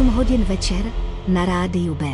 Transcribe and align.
8 0.00 0.08
hodin 0.16 0.44
večer 0.44 0.80
na 1.28 1.44
rádiu 1.44 1.94
B. 1.94 2.04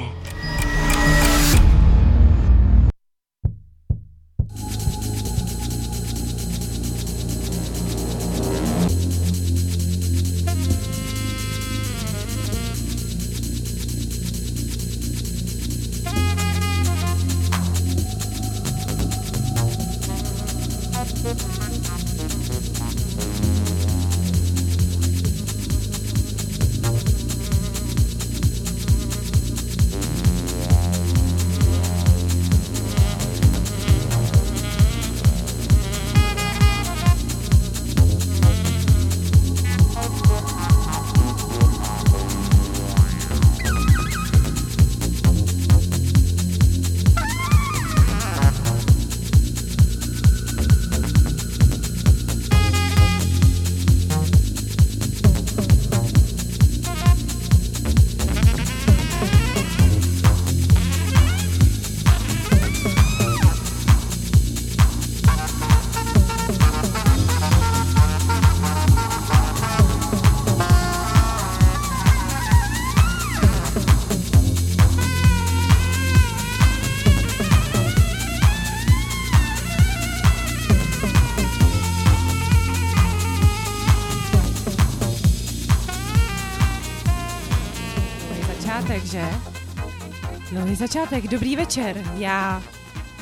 Začátek, 90.77 91.29
dobrý 91.29 91.57
večer. 91.57 92.05
Já 92.15 92.63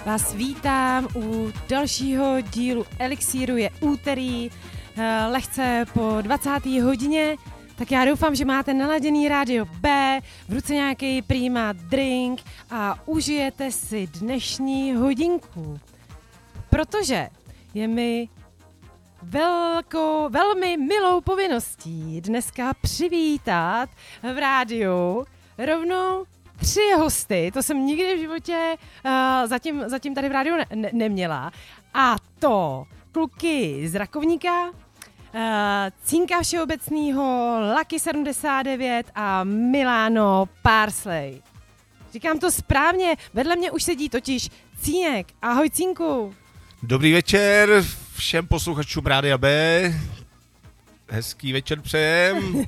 vás 0.07 0.35
vítám 0.35 1.09
u 1.17 1.53
dalšího 1.69 2.41
dílu 2.41 2.87
Elixíru. 2.99 3.57
Je 3.57 3.71
úterý, 3.81 4.51
eh, 4.97 5.27
lehce 5.27 5.85
po 5.93 6.17
20. 6.21 6.81
hodině, 6.81 7.37
tak 7.77 7.91
já 7.91 8.05
doufám, 8.05 8.35
že 8.35 8.45
máte 8.45 8.75
naladěný 8.75 9.29
rádio 9.29 9.65
B, 9.65 10.21
v 10.49 10.53
ruce 10.53 10.75
nějaký 10.75 11.23
prima 11.23 11.73
drink 11.73 12.43
a 12.71 12.99
užijete 13.07 13.73
si 13.73 14.07
dnešní 14.07 14.95
hodinku. 14.95 15.81
Protože 16.71 17.29
je 17.75 17.89
mi 17.89 18.29
velkou, 19.23 20.29
velmi 20.29 20.77
milou 20.77 21.21
povinností 21.21 22.21
dneska 22.21 22.75
přivítat 22.83 23.91
v 24.23 24.39
rádiu 24.39 25.25
rovnou 25.59 26.25
tři 26.65 26.81
hosty. 26.99 27.51
To 27.55 27.63
jsem 27.63 27.87
nikdy 27.87 28.17
v 28.17 28.21
životě 28.21 28.77
uh, 29.05 29.11
zatím, 29.49 29.83
zatím 29.87 30.15
tady 30.15 30.29
v 30.29 30.33
rádiu 30.33 30.57
ne- 30.57 30.67
ne- 30.75 30.91
neměla. 30.93 31.53
A 31.95 32.17
to 32.39 32.85
kluky 33.13 33.89
z 33.89 33.95
Rakovníka, 33.95 34.71
uh, 34.71 34.71
Cínka 36.05 36.43
Všeobecného, 36.43 37.59
Lucky 37.79 38.01
79 38.01 39.07
a 39.15 39.45
Milano 39.45 40.49
Parsley. 40.63 41.43
Říkám 42.13 42.39
to 42.39 42.51
správně, 42.51 43.17
vedle 43.35 43.57
mě 43.57 43.71
už 43.71 43.83
sedí 43.83 44.09
totiž 44.09 44.51
Cínek. 44.81 45.27
Ahoj 45.43 45.71
Cínku. 45.71 46.35
Dobrý 46.83 47.13
večer 47.13 47.85
všem 48.17 48.47
posluchačům 48.47 49.07
Rádia 49.07 49.39
B. 49.39 49.51
Hezký 51.09 51.53
večer 51.53 51.81
přejem. 51.81 52.65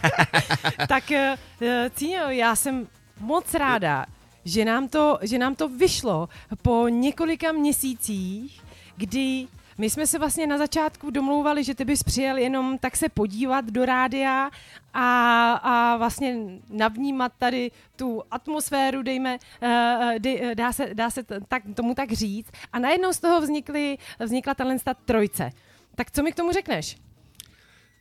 tak 0.88 1.04
uh, 1.10 1.68
Cíňo, 1.94 2.30
já 2.30 2.56
jsem 2.56 2.86
moc 3.20 3.54
ráda, 3.54 4.06
že 4.44 4.64
nám, 4.64 4.88
to, 4.88 5.18
že 5.22 5.38
nám 5.38 5.54
to 5.54 5.68
vyšlo 5.68 6.28
po 6.62 6.88
několika 6.88 7.52
měsících, 7.52 8.62
kdy 8.96 9.46
my 9.78 9.90
jsme 9.90 10.06
se 10.06 10.18
vlastně 10.18 10.46
na 10.46 10.58
začátku 10.58 11.10
domlouvali, 11.10 11.64
že 11.64 11.74
ty 11.74 11.84
bys 11.84 12.02
přijel 12.02 12.36
jenom 12.36 12.78
tak 12.78 12.96
se 12.96 13.08
podívat 13.08 13.64
do 13.64 13.84
rádia 13.84 14.50
a, 14.94 15.52
a 15.52 15.96
vlastně 15.96 16.36
navnímat 16.70 17.32
tady 17.38 17.70
tu 17.96 18.22
atmosféru, 18.30 19.02
dejme, 19.02 19.38
uh, 19.62 20.18
dej, 20.18 20.54
dá 20.54 20.72
se, 20.72 20.94
dá 20.94 21.10
se 21.10 21.22
tak, 21.48 21.62
tomu 21.74 21.94
tak 21.94 22.12
říct. 22.12 22.50
A 22.72 22.78
najednou 22.78 23.12
z 23.12 23.18
toho 23.18 23.40
vznikly, 23.40 23.98
vznikla 24.18 24.54
tahle 24.54 24.76
trojce. 25.04 25.50
Tak 25.94 26.10
co 26.10 26.22
mi 26.22 26.32
k 26.32 26.36
tomu 26.36 26.52
řekneš? 26.52 26.96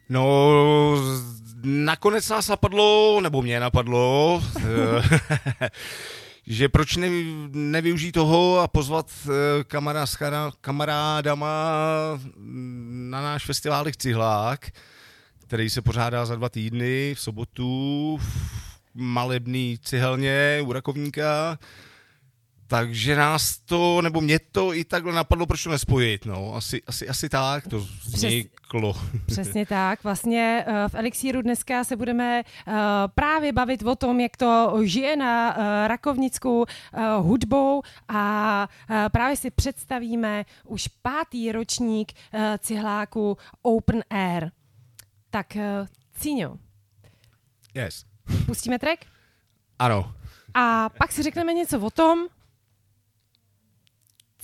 No, 0.10 0.52
nakonec 1.66 2.30
nás 2.30 2.48
napadlo, 2.48 3.20
nebo 3.22 3.42
mě 3.42 3.60
napadlo, 3.60 4.44
že 6.48 6.70
proč 6.70 6.96
ne, 6.96 7.08
nevyužít 7.52 8.12
toho 8.12 8.60
a 8.60 8.68
pozvat 8.68 9.12
kamarád 9.68 10.10
s 10.10 10.18
kamarádama 10.62 11.72
na 12.90 13.22
náš 13.22 13.46
festival 13.46 13.86
Cihlák, 13.98 14.72
který 15.48 15.70
se 15.70 15.82
pořádá 15.82 16.26
za 16.26 16.36
dva 16.36 16.50
týdny 16.50 17.14
v 17.16 17.20
sobotu 17.20 18.18
v 18.22 18.56
malebný 18.94 19.78
cihelně 19.84 20.62
u 20.64 20.74
Rakovníka. 20.74 21.60
Takže 22.68 23.16
nás 23.16 23.58
to, 23.58 24.02
nebo 24.02 24.22
mě 24.22 24.40
to 24.40 24.74
i 24.74 24.84
takhle 24.84 25.14
napadlo, 25.14 25.46
proč 25.46 25.64
to 25.64 25.70
nespojit, 25.70 26.26
no, 26.26 26.56
asi, 26.56 26.82
asi, 26.88 27.10
asi 27.10 27.30
tak 27.30 27.68
to 27.68 27.80
vzniklo. 28.06 28.94
Přes, 28.94 29.12
přesně 29.26 29.66
tak, 29.66 30.04
vlastně 30.04 30.66
uh, 30.68 30.74
v 30.88 30.96
Elixíru 30.96 31.42
dneska 31.42 31.84
se 31.84 31.96
budeme 31.96 32.44
uh, 32.44 32.74
právě 33.16 33.54
bavit 33.54 33.84
o 33.84 33.96
tom, 33.96 34.20
jak 34.20 34.38
to 34.38 34.80
žije 34.84 35.16
na 35.16 35.58
uh, 35.58 35.64
Rakovnicku 35.88 36.66
hudbou 37.20 37.82
a 38.08 38.70
právě 39.12 39.36
si 39.36 39.52
představíme 39.52 40.46
už 40.64 40.88
pátý 40.88 41.52
ročník 41.52 42.14
cihláku 42.60 43.38
Open 43.62 44.04
Air. 44.10 44.52
Tak, 45.30 45.58
Cíňo. 46.20 46.58
Yes. 47.74 48.06
Pustíme 48.46 48.80
track? 48.80 49.06
Ano. 49.80 50.14
A 50.54 50.90
pak 50.90 51.12
si 51.12 51.24
řekneme 51.24 51.54
něco 51.54 51.80
o 51.80 51.90
tom, 51.90 52.28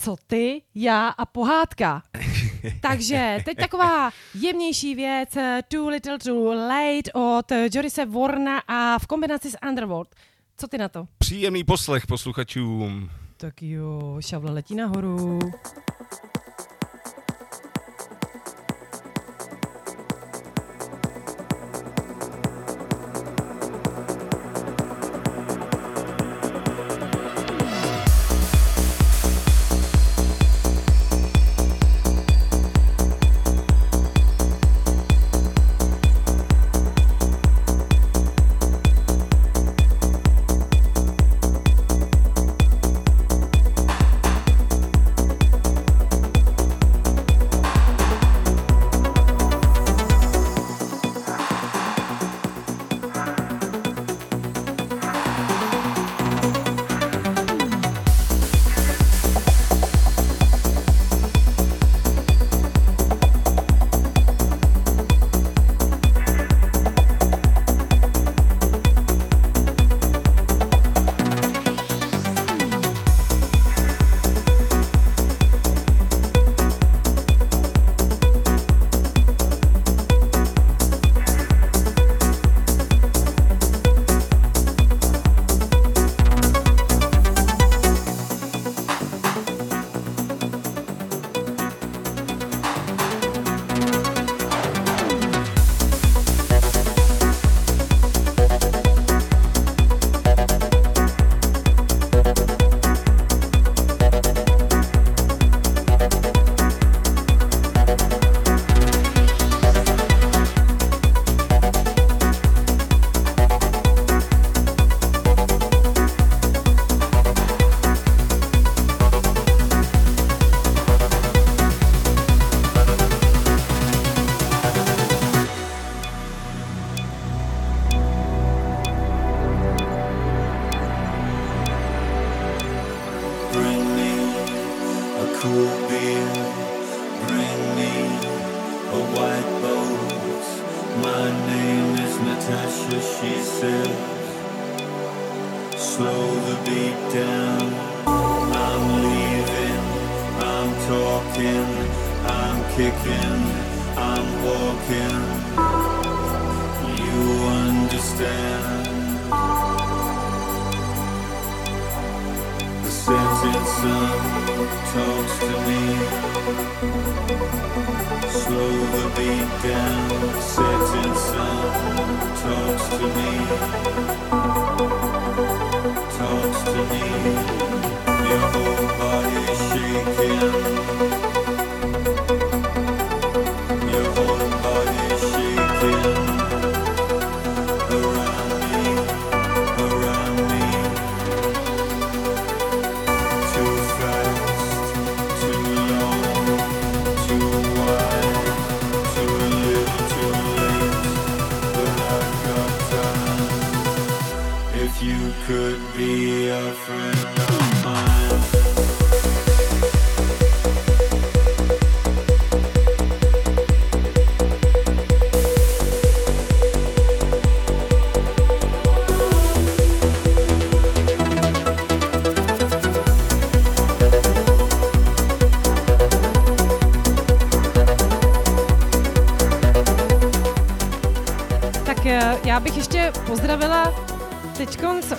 co 0.02 0.16
ty, 0.28 0.62
já 0.76 1.08
a 1.08 1.26
pohádka. 1.26 2.04
Takže 2.82 3.38
teď 3.46 3.58
taková 3.58 4.12
jemnější 4.36 4.96
věc, 4.96 5.38
Too 5.68 5.90
Little 5.90 6.20
Too 6.20 6.54
Late 6.54 7.12
od 7.14 7.52
Jorise 7.74 8.06
Warna 8.06 8.60
a 8.68 9.00
v 9.00 9.08
kombinaci 9.08 9.52
s 9.52 9.58
Underworld. 9.68 10.16
Co 10.58 10.68
ty 10.68 10.78
na 10.78 10.90
to? 10.90 11.08
Příjemný 11.18 11.64
poslech 11.64 12.08
posluchačům. 12.08 13.10
Tak 13.38 13.62
jo, 13.62 14.18
šavle 14.20 14.52
letí 14.52 14.76
nahoru. 14.76 15.40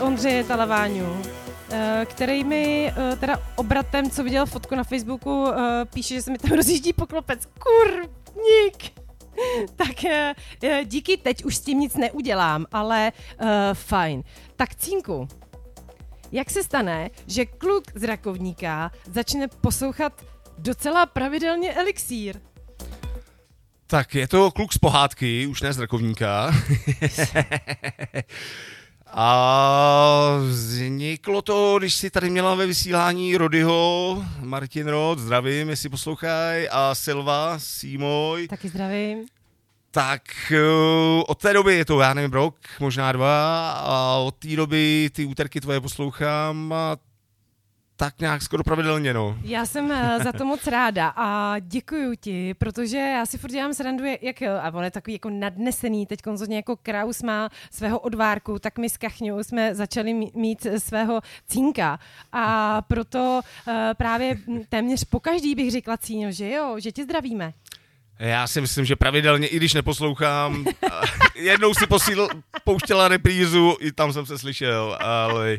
Ondřeje 0.00 0.44
Talaváňu, 0.44 1.22
eh, 1.70 2.06
který 2.08 2.44
mi 2.44 2.92
eh, 2.96 3.16
teda 3.16 3.42
obratem, 3.56 4.10
co 4.10 4.24
viděl 4.24 4.46
fotku 4.46 4.74
na 4.74 4.84
Facebooku, 4.84 5.48
eh, 5.48 5.84
píše, 5.84 6.14
že 6.14 6.22
se 6.22 6.30
mi 6.30 6.38
tam 6.38 6.50
rozjíždí 6.56 6.92
poklopec. 6.92 7.46
Kurník! 7.46 8.92
Tak 9.76 9.96
díky, 10.84 11.16
teď 11.16 11.44
už 11.44 11.56
s 11.56 11.60
tím 11.60 11.80
nic 11.80 11.96
neudělám, 11.96 12.66
ale 12.72 13.12
uh, 13.40 13.48
fajn. 13.72 14.22
Tak 14.56 14.74
Cínku, 14.74 15.28
jak 16.32 16.50
se 16.50 16.62
stane, 16.62 17.10
že 17.26 17.46
kluk 17.46 17.84
z 17.94 18.02
Rakovníka 18.02 18.90
začne 19.12 19.48
poslouchat 19.48 20.24
docela 20.58 21.06
pravidelně 21.06 21.72
elixír? 21.72 22.40
Tak 23.86 24.14
je 24.14 24.28
to 24.28 24.50
kluk 24.50 24.72
z 24.72 24.78
pohádky, 24.78 25.46
už 25.46 25.62
ne 25.62 25.72
z 25.72 25.78
Rakovníka. 25.78 26.50
A 29.14 30.38
vzniklo 30.48 31.42
to, 31.42 31.78
když 31.78 31.94
si 31.94 32.10
tady 32.10 32.30
měla 32.30 32.54
ve 32.54 32.66
vysílání 32.66 33.36
Rodyho, 33.36 34.24
Martin 34.40 34.88
Rod, 34.88 35.18
zdravím, 35.18 35.68
jestli 35.68 35.88
poslouchají, 35.88 36.68
a 36.68 36.94
Silva, 36.94 37.58
Símoj. 37.58 38.48
Taky 38.48 38.68
zdravím. 38.68 39.26
Tak 39.90 40.22
eh, 40.52 41.22
od 41.26 41.38
té 41.38 41.52
doby 41.52 41.74
je 41.74 41.84
to, 41.84 42.00
já 42.00 42.14
nevím, 42.14 42.32
rok, 42.32 42.56
možná 42.80 43.12
dva, 43.12 43.70
a 43.72 44.16
od 44.16 44.34
té 44.34 44.56
doby 44.56 45.10
ty 45.12 45.24
úterky 45.24 45.60
tvoje 45.60 45.80
poslouchám 45.80 46.72
a 46.72 46.96
tak 48.02 48.20
nějak 48.20 48.42
skoro 48.42 48.64
pravidelně, 48.64 49.14
no. 49.14 49.38
Já 49.42 49.66
jsem 49.66 49.92
eh, 49.92 50.18
za 50.24 50.32
to 50.32 50.44
moc 50.44 50.66
ráda 50.66 51.12
a 51.16 51.58
děkuju 51.58 52.14
ti, 52.20 52.54
protože 52.54 52.96
já 52.96 53.26
si 53.26 53.38
furt 53.38 53.50
dělám 53.50 53.74
srandu, 53.74 54.04
jak, 54.20 54.42
a 54.42 54.70
on 54.74 54.84
je 54.84 54.90
takový 54.90 55.12
jako 55.12 55.30
nadnesený, 55.30 56.06
teď 56.06 56.22
konzorně 56.22 56.56
jako 56.56 56.76
Kraus 56.76 57.22
má 57.22 57.48
svého 57.70 57.98
odvárku, 57.98 58.58
tak 58.58 58.78
my 58.78 58.90
s 58.90 58.96
Kachňou 58.96 59.42
jsme 59.42 59.74
začali 59.74 60.14
mí- 60.14 60.32
mít 60.34 60.66
svého 60.78 61.20
cínka 61.48 61.98
a 62.32 62.82
proto 62.82 63.40
uh, 63.66 63.74
právě 63.96 64.38
téměř 64.68 65.04
po 65.04 65.20
každý 65.20 65.54
bych 65.54 65.70
řekla 65.70 65.96
cíňo, 65.96 66.32
že 66.32 66.50
jo, 66.50 66.76
že 66.78 66.92
tě 66.92 67.04
zdravíme. 67.04 67.52
Já 68.18 68.46
si 68.46 68.60
myslím, 68.60 68.84
že 68.84 68.96
pravidelně, 68.96 69.46
i 69.46 69.56
když 69.56 69.74
neposlouchám, 69.74 70.64
jednou 71.34 71.74
si 71.74 71.86
posíl, 71.86 72.28
pouštěla 72.64 73.08
reprízu, 73.08 73.76
i 73.80 73.92
tam 73.92 74.12
jsem 74.12 74.26
se 74.26 74.38
slyšel, 74.38 74.98
ale 75.00 75.58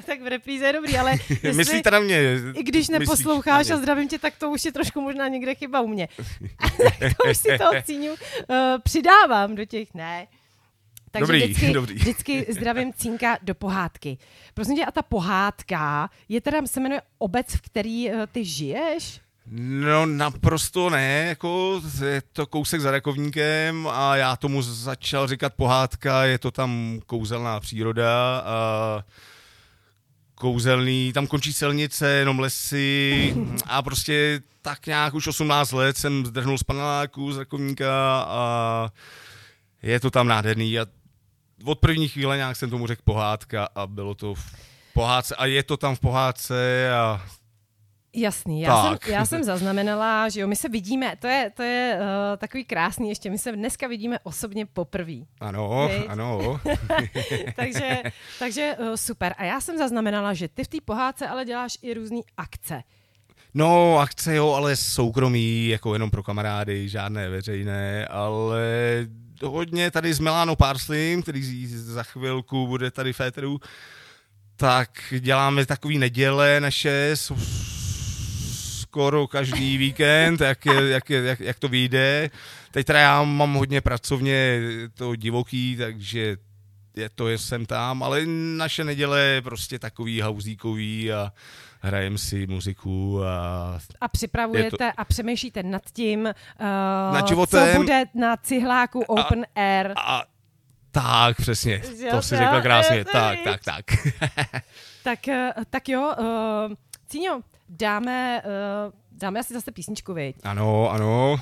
Tak 0.06 0.22
v 0.22 0.26
repríze 0.26 0.66
je 0.66 0.72
dobrý, 0.72 0.98
ale 0.98 1.10
jestli, 1.28 1.52
myslíte 1.52 1.90
na 1.90 2.00
mě? 2.00 2.20
i 2.54 2.62
když 2.62 2.88
neposloucháš 2.88 3.70
a 3.70 3.76
zdravím 3.76 4.08
tě, 4.08 4.18
tak 4.18 4.34
to 4.38 4.50
už 4.50 4.64
je 4.64 4.72
trošku 4.72 5.00
možná 5.00 5.28
někde 5.28 5.54
chyba 5.54 5.80
u 5.80 5.86
mě. 5.86 6.08
to 6.98 7.30
už 7.30 7.36
si 7.36 7.58
toho 7.58 7.82
cíňu 7.82 8.12
uh, 8.12 8.16
přidávám 8.82 9.54
do 9.54 9.64
těch, 9.64 9.94
ne. 9.94 10.26
Takže 11.10 11.20
Dobrý, 11.20 11.42
vždycky, 11.42 11.72
dobrý. 11.72 11.94
vždycky 11.94 12.46
zdravím 12.48 12.92
cínka 12.92 13.38
do 13.42 13.54
pohádky. 13.54 14.18
Prosím 14.54 14.76
tě, 14.76 14.84
a 14.84 14.90
ta 14.90 15.02
pohádka 15.02 16.10
je 16.28 16.40
teda, 16.40 16.66
se 16.66 16.80
jmenuje 16.80 17.02
obec, 17.18 17.54
v 17.54 17.60
který 17.60 18.10
uh, 18.10 18.26
ty 18.32 18.44
žiješ? 18.44 19.20
No 19.52 20.06
naprosto 20.06 20.90
ne, 20.90 21.24
jako 21.28 21.80
je 22.04 22.22
to 22.32 22.46
kousek 22.46 22.80
za 22.80 22.90
Rakovníkem 22.90 23.88
a 23.92 24.16
já 24.16 24.36
tomu 24.36 24.62
začal 24.62 25.26
říkat 25.26 25.54
pohádka, 25.54 26.24
je 26.24 26.38
to 26.38 26.50
tam 26.50 27.00
kouzelná 27.06 27.60
příroda 27.60 28.42
a 28.46 29.04
kouzelný, 30.40 31.12
tam 31.12 31.26
končí 31.26 31.52
silnice, 31.52 32.08
jenom 32.08 32.38
lesy 32.38 33.34
a 33.66 33.82
prostě 33.82 34.40
tak 34.62 34.86
nějak 34.86 35.14
už 35.14 35.26
18 35.26 35.72
let 35.72 35.96
jsem 35.96 36.26
zdrhnul 36.26 36.58
z 36.58 36.62
paneláku 36.62 37.32
z 37.32 37.38
Rakovníka 37.38 38.22
a 38.28 38.88
je 39.82 40.00
to 40.00 40.10
tam 40.10 40.28
nádherný 40.28 40.78
a 40.78 40.86
od 41.64 41.78
první 41.78 42.08
chvíle 42.08 42.36
nějak 42.36 42.56
jsem 42.56 42.70
tomu 42.70 42.86
řekl 42.86 43.02
pohádka 43.04 43.68
a 43.74 43.86
bylo 43.86 44.14
to 44.14 44.34
v 44.34 44.44
pohádce 44.94 45.36
a 45.36 45.46
je 45.46 45.62
to 45.62 45.76
tam 45.76 45.96
v 45.96 46.00
pohádce 46.00 46.90
a 46.92 47.26
Jasný, 48.16 48.60
já 48.60 48.82
Tak. 48.82 49.04
jsem, 49.04 49.12
já 49.14 49.26
jsem 49.26 49.44
zaznamenala, 49.44 50.28
že 50.28 50.40
jo, 50.40 50.48
my 50.48 50.56
se 50.56 50.68
vidíme, 50.68 51.14
to 51.18 51.26
je, 51.26 51.50
to 51.56 51.62
je 51.62 51.98
uh, 52.00 52.36
takový 52.36 52.64
krásný 52.64 53.08
ještě, 53.08 53.30
my 53.30 53.38
se 53.38 53.52
dneska 53.52 53.88
vidíme 53.88 54.18
osobně 54.22 54.66
poprvé. 54.66 55.12
ano, 55.40 55.88
Viď? 55.92 56.04
ano. 56.08 56.60
takže 57.56 58.02
takže 58.38 58.76
uh, 58.80 58.94
super. 58.94 59.34
A 59.38 59.44
já 59.44 59.60
jsem 59.60 59.78
zaznamenala, 59.78 60.34
že 60.34 60.48
ty 60.48 60.64
v 60.64 60.68
té 60.68 60.78
pohádce 60.84 61.28
ale 61.28 61.44
děláš 61.44 61.78
i 61.82 61.94
různé 61.94 62.20
akce. 62.36 62.82
No, 63.54 63.98
akce 63.98 64.34
jo, 64.36 64.52
ale 64.52 64.76
soukromí, 64.76 65.68
jako 65.68 65.92
jenom 65.92 66.10
pro 66.10 66.22
kamarády, 66.22 66.88
žádné 66.88 67.28
veřejné, 67.28 68.06
ale 68.06 68.62
hodně 69.44 69.90
tady 69.90 70.14
s 70.14 70.18
Milánou 70.20 70.56
Parslim, 70.56 71.22
který 71.22 71.66
za 71.66 72.02
chvilku 72.02 72.66
bude 72.66 72.90
tady 72.90 73.12
v 73.12 73.20
éteru, 73.20 73.60
tak 74.56 74.90
děláme 75.20 75.66
takový 75.66 75.98
neděle 75.98 76.60
naše, 76.60 77.10
skoro 78.90 79.26
každý 79.26 79.76
víkend, 79.76 80.40
jak, 80.40 80.66
jak, 80.66 81.10
jak, 81.10 81.40
jak 81.40 81.58
to 81.58 81.68
vyjde. 81.68 82.30
Teď 82.70 82.86
teda 82.86 83.00
já 83.00 83.22
mám 83.22 83.54
hodně 83.54 83.80
pracovně 83.80 84.60
to 84.94 85.16
divoký, 85.16 85.76
takže 85.76 86.36
je 86.96 87.08
to 87.08 87.28
je 87.28 87.38
sem 87.38 87.66
tam, 87.66 88.02
ale 88.02 88.20
naše 88.56 88.84
neděle 88.84 89.20
je 89.20 89.42
prostě 89.42 89.78
takový 89.78 90.20
hauzíkový 90.20 91.12
a 91.12 91.32
hrajem 91.80 92.18
si 92.18 92.46
muziku 92.46 93.24
a 93.24 93.78
A 94.00 94.08
připravujete 94.08 94.92
a 94.92 95.04
přemýšlíte 95.04 95.62
nad 95.62 95.82
tím, 95.92 96.20
uh, 96.20 97.14
Nad 97.14 97.22
co 97.22 97.28
životem. 97.28 97.76
bude 97.76 98.04
na 98.14 98.36
cihláku 98.36 99.00
Open 99.00 99.46
Air. 99.56 99.92
A 99.96 100.22
tak, 100.90 101.36
přesně, 101.36 101.82
Jo, 101.98 102.10
to 102.10 102.22
si 102.22 102.36
řekla 102.36 102.60
krásně, 102.60 103.04
to 103.04 103.12
tak, 103.12 103.38
tak, 103.44 103.64
tak. 103.64 103.84
Tak, 105.04 105.28
eh, 105.28 105.52
tak 105.70 105.88
jo, 105.88 106.14
uh, 106.18 106.74
Cíňo, 107.08 107.40
dáme, 107.70 108.42
uh, 108.86 108.92
dáme 109.12 109.40
asi 109.40 109.54
zase 109.54 109.72
písničku, 109.72 110.14
viď? 110.14 110.36
ano, 110.44 110.90
ano. 110.90 111.32
Uh, 111.32 111.40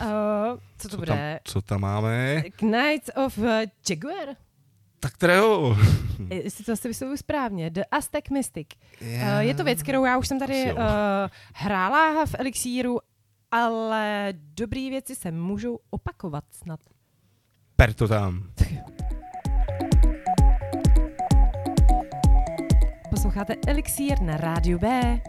co 0.78 0.88
to 0.88 0.88
Co 0.88 0.97
bude? 0.97 1.06
tam, 1.06 1.18
co 1.44 1.62
tam 1.62 1.80
máme? 1.80 2.42
Knights 2.56 3.11
of 3.26 3.38
uh, 3.38 3.44
Jaguar? 3.90 4.28
Tak 5.00 5.12
kterého? 5.12 5.76
Jestli 6.30 6.64
to 6.64 6.73
asi 6.73 6.88
vyslovuju 6.88 7.16
správně. 7.16 7.70
The 7.70 7.82
Aztec 7.90 8.25
Mystic. 8.32 8.66
Já- 9.00 9.35
Uh, 9.35 9.38
je 9.40 9.54
to 9.54 9.64
věc, 9.64 9.82
kterou 9.82 10.04
já 10.04 10.18
už 10.18 10.28
jsem 10.28 10.38
tady 10.38 10.73
uh, 10.73 10.78
hrála 11.54 12.26
v 12.26 12.35
Elixíru, 12.38 12.99
ale 13.50 14.32
dobrý 14.37 14.90
věci 14.90 15.14
se 15.16 15.30
můžou 15.30 15.78
opakovat 15.90 16.44
snad. 16.50 16.80
Per 17.76 17.92
to 17.94 18.08
tam. 18.08 18.42
Posloucháte 23.11 23.54
Elixír 23.66 24.20
na 24.23 24.37
rádiu 24.37 24.78
B. 24.78 25.20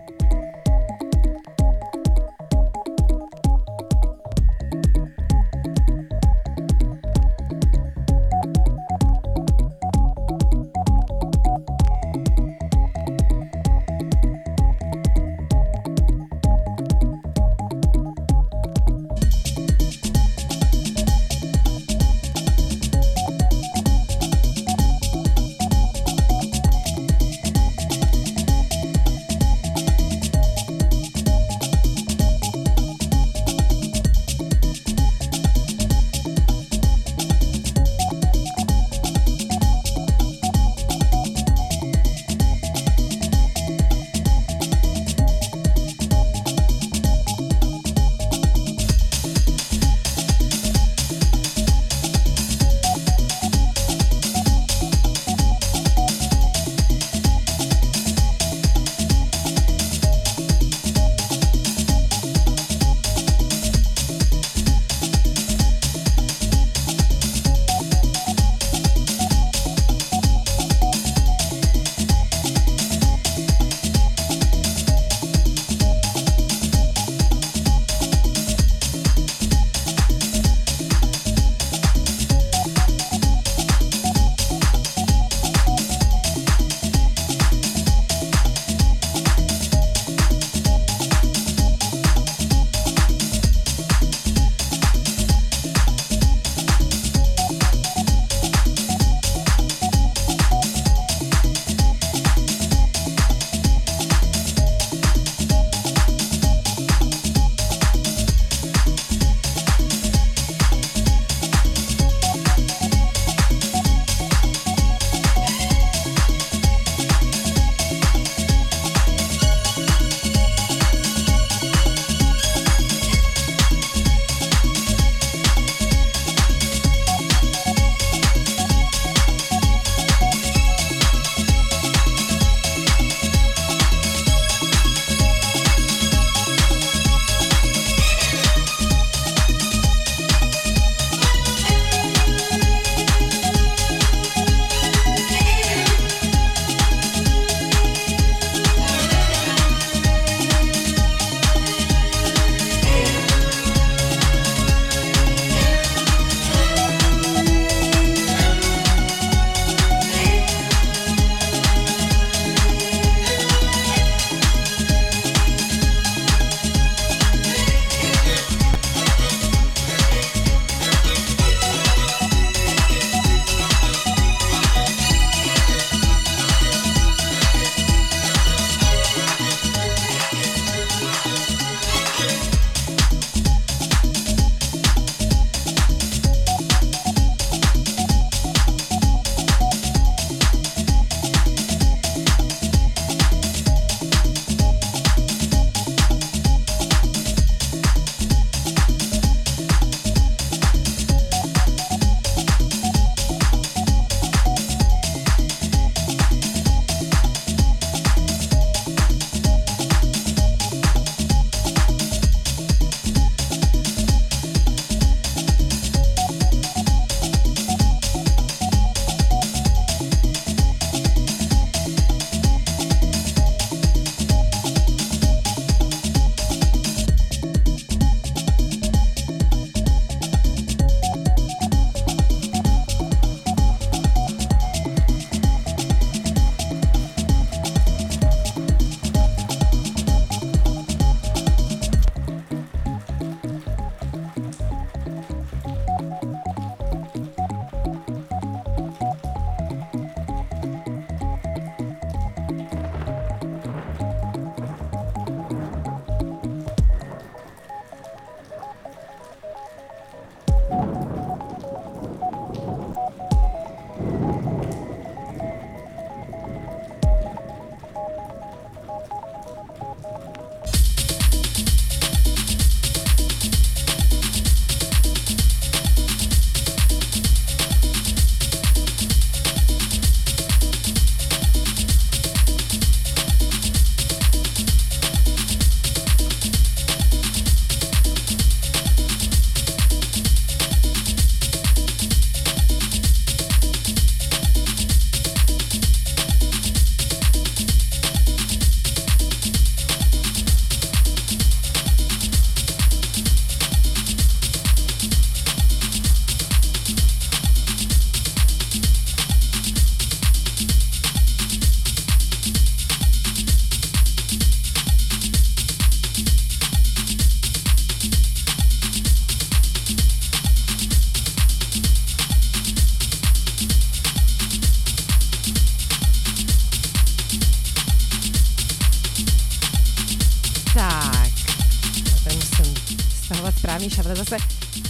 správný 333.89 333.95
šavle 333.95 334.15
zase. 334.15 334.37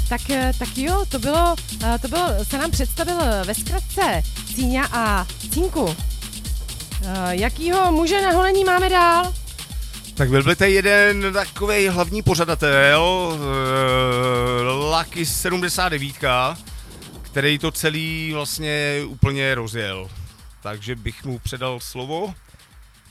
Tak, 0.09 0.29
eh, 0.29 0.51
tak 0.59 0.77
jo, 0.77 1.05
to 1.09 1.19
bylo, 1.19 1.55
eh, 1.83 1.99
to 1.99 2.07
bylo, 2.07 2.45
se 2.45 2.57
nám 2.57 2.71
představil 2.71 3.17
ve 3.45 3.55
zkratce 3.55 4.23
Cíňa 4.55 4.85
a 4.91 5.27
Cínku. 5.53 5.95
Eh, 7.03 7.35
Jakýho 7.35 7.91
muže 7.91 8.21
na 8.21 8.31
holení 8.31 8.63
máme 8.63 8.89
dál? 8.89 9.33
Tak 10.15 10.29
byl 10.29 10.43
by 10.43 10.55
to 10.55 10.63
jeden 10.63 11.33
takový 11.33 11.87
hlavní 11.87 12.21
pořadatel, 12.21 13.37
Lucky 14.97 15.25
79, 15.25 16.57
který 17.21 17.59
to 17.59 17.71
celý 17.71 18.31
vlastně 18.33 19.01
úplně 19.07 19.55
rozjel. 19.55 20.09
Takže 20.63 20.95
bych 20.95 21.25
mu 21.25 21.39
předal 21.39 21.79
slovo. 21.79 22.33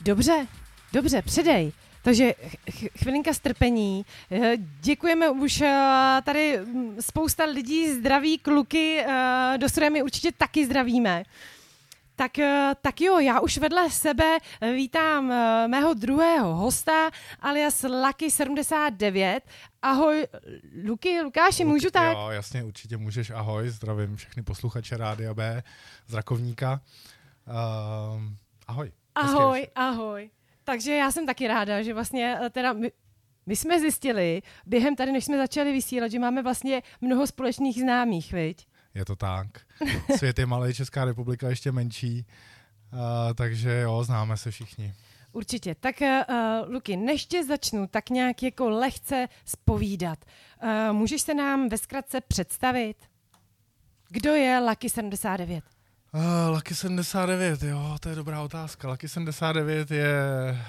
Dobře, 0.01 0.47
dobře, 0.93 1.21
předej. 1.21 1.71
Takže 2.03 2.33
ch- 2.69 2.89
chvilinka 2.99 3.33
strpení. 3.33 4.05
Eh, 4.31 4.53
Děkujeme 4.57 5.29
už 5.29 5.61
eh, 5.61 6.21
tady 6.25 6.57
mm, 6.65 7.01
spousta 7.01 7.45
lidí, 7.45 7.93
zdraví 7.93 8.37
kluky, 8.37 8.99
eh, 9.07 9.57
do 9.57 9.67
my 9.89 10.03
určitě 10.03 10.31
taky 10.31 10.65
zdravíme. 10.65 11.23
Tak, 12.15 12.31
tak 12.81 13.01
jo, 13.01 13.19
já 13.19 13.39
už 13.39 13.57
vedle 13.57 13.89
sebe 13.89 14.37
vítám 14.61 15.25
mého 15.67 15.93
druhého 15.93 16.55
hosta, 16.55 17.11
alias 17.39 17.83
Lucky79. 17.83 19.39
Ahoj, 19.81 20.27
Luky, 20.87 21.21
Lukáši, 21.21 21.65
můžu 21.65 21.89
tak? 21.91 22.17
Jo, 22.17 22.29
jasně, 22.29 22.63
určitě 22.63 22.97
můžeš. 22.97 23.29
Ahoj, 23.29 23.69
zdravím 23.69 24.15
všechny 24.15 24.43
posluchače 24.43 24.97
Rádia 24.97 25.33
B 25.33 25.63
z 26.07 26.13
Rakovníka. 26.13 26.81
Uh, 27.47 28.21
ahoj. 28.67 28.91
Hezký 29.21 29.35
Ahoj, 29.37 29.59
večer. 29.59 29.71
ahoj. 29.75 30.29
Takže 30.69 30.95
já 30.95 31.11
jsem 31.11 31.25
taky 31.25 31.47
ráda, 31.47 31.83
že 31.83 31.93
vlastně 31.93 32.37
eh, 32.41 32.49
teda 32.49 32.73
my, 32.73 32.91
my 33.45 33.55
jsme 33.55 33.79
zjistili 33.79 34.41
během 34.65 34.95
tady, 34.95 35.11
než 35.11 35.25
jsme 35.25 35.37
začali 35.37 35.71
vysílat, 35.71 36.11
že 36.11 36.19
máme 36.19 36.43
vlastně 36.43 36.81
mnoho 37.01 37.27
společných 37.27 37.81
známých, 37.81 38.33
viď? 38.33 38.67
Je 38.93 39.05
to 39.05 39.15
tak. 39.15 39.47
Svět 40.17 40.39
je 40.39 40.45
malý, 40.45 40.73
Česká 40.73 41.05
republika 41.05 41.49
ještě 41.49 41.71
menší, 41.71 42.25
uh, 42.93 42.99
takže 43.35 43.79
jo, 43.79 44.03
známe 44.03 44.37
se 44.37 44.51
všichni. 44.51 44.93
Určitě. 45.31 45.75
Tak 45.75 45.95
uh, 46.01 46.73
Luky, 46.73 46.97
než 46.97 47.25
tě 47.25 47.45
začnu 47.45 47.87
tak 47.87 48.09
nějak 48.09 48.43
jako 48.43 48.69
lehce 48.69 49.27
spovídat, 49.45 50.25
uh, 50.63 50.93
můžeš 50.97 51.21
se 51.21 51.33
nám 51.33 51.69
ve 51.69 51.77
zkratce 51.77 52.21
představit? 52.21 52.95
Kdo 54.09 54.35
je 54.35 54.59
Lucky 54.59 54.89
79? 54.89 55.63
Uh, 56.13 56.55
Lucky 56.55 56.75
79, 56.75 57.63
jo, 57.63 57.97
to 57.99 58.09
je 58.09 58.15
dobrá 58.15 58.41
otázka. 58.41 58.87
Lucky 58.87 59.09
79 59.09 59.91
je 59.91 60.13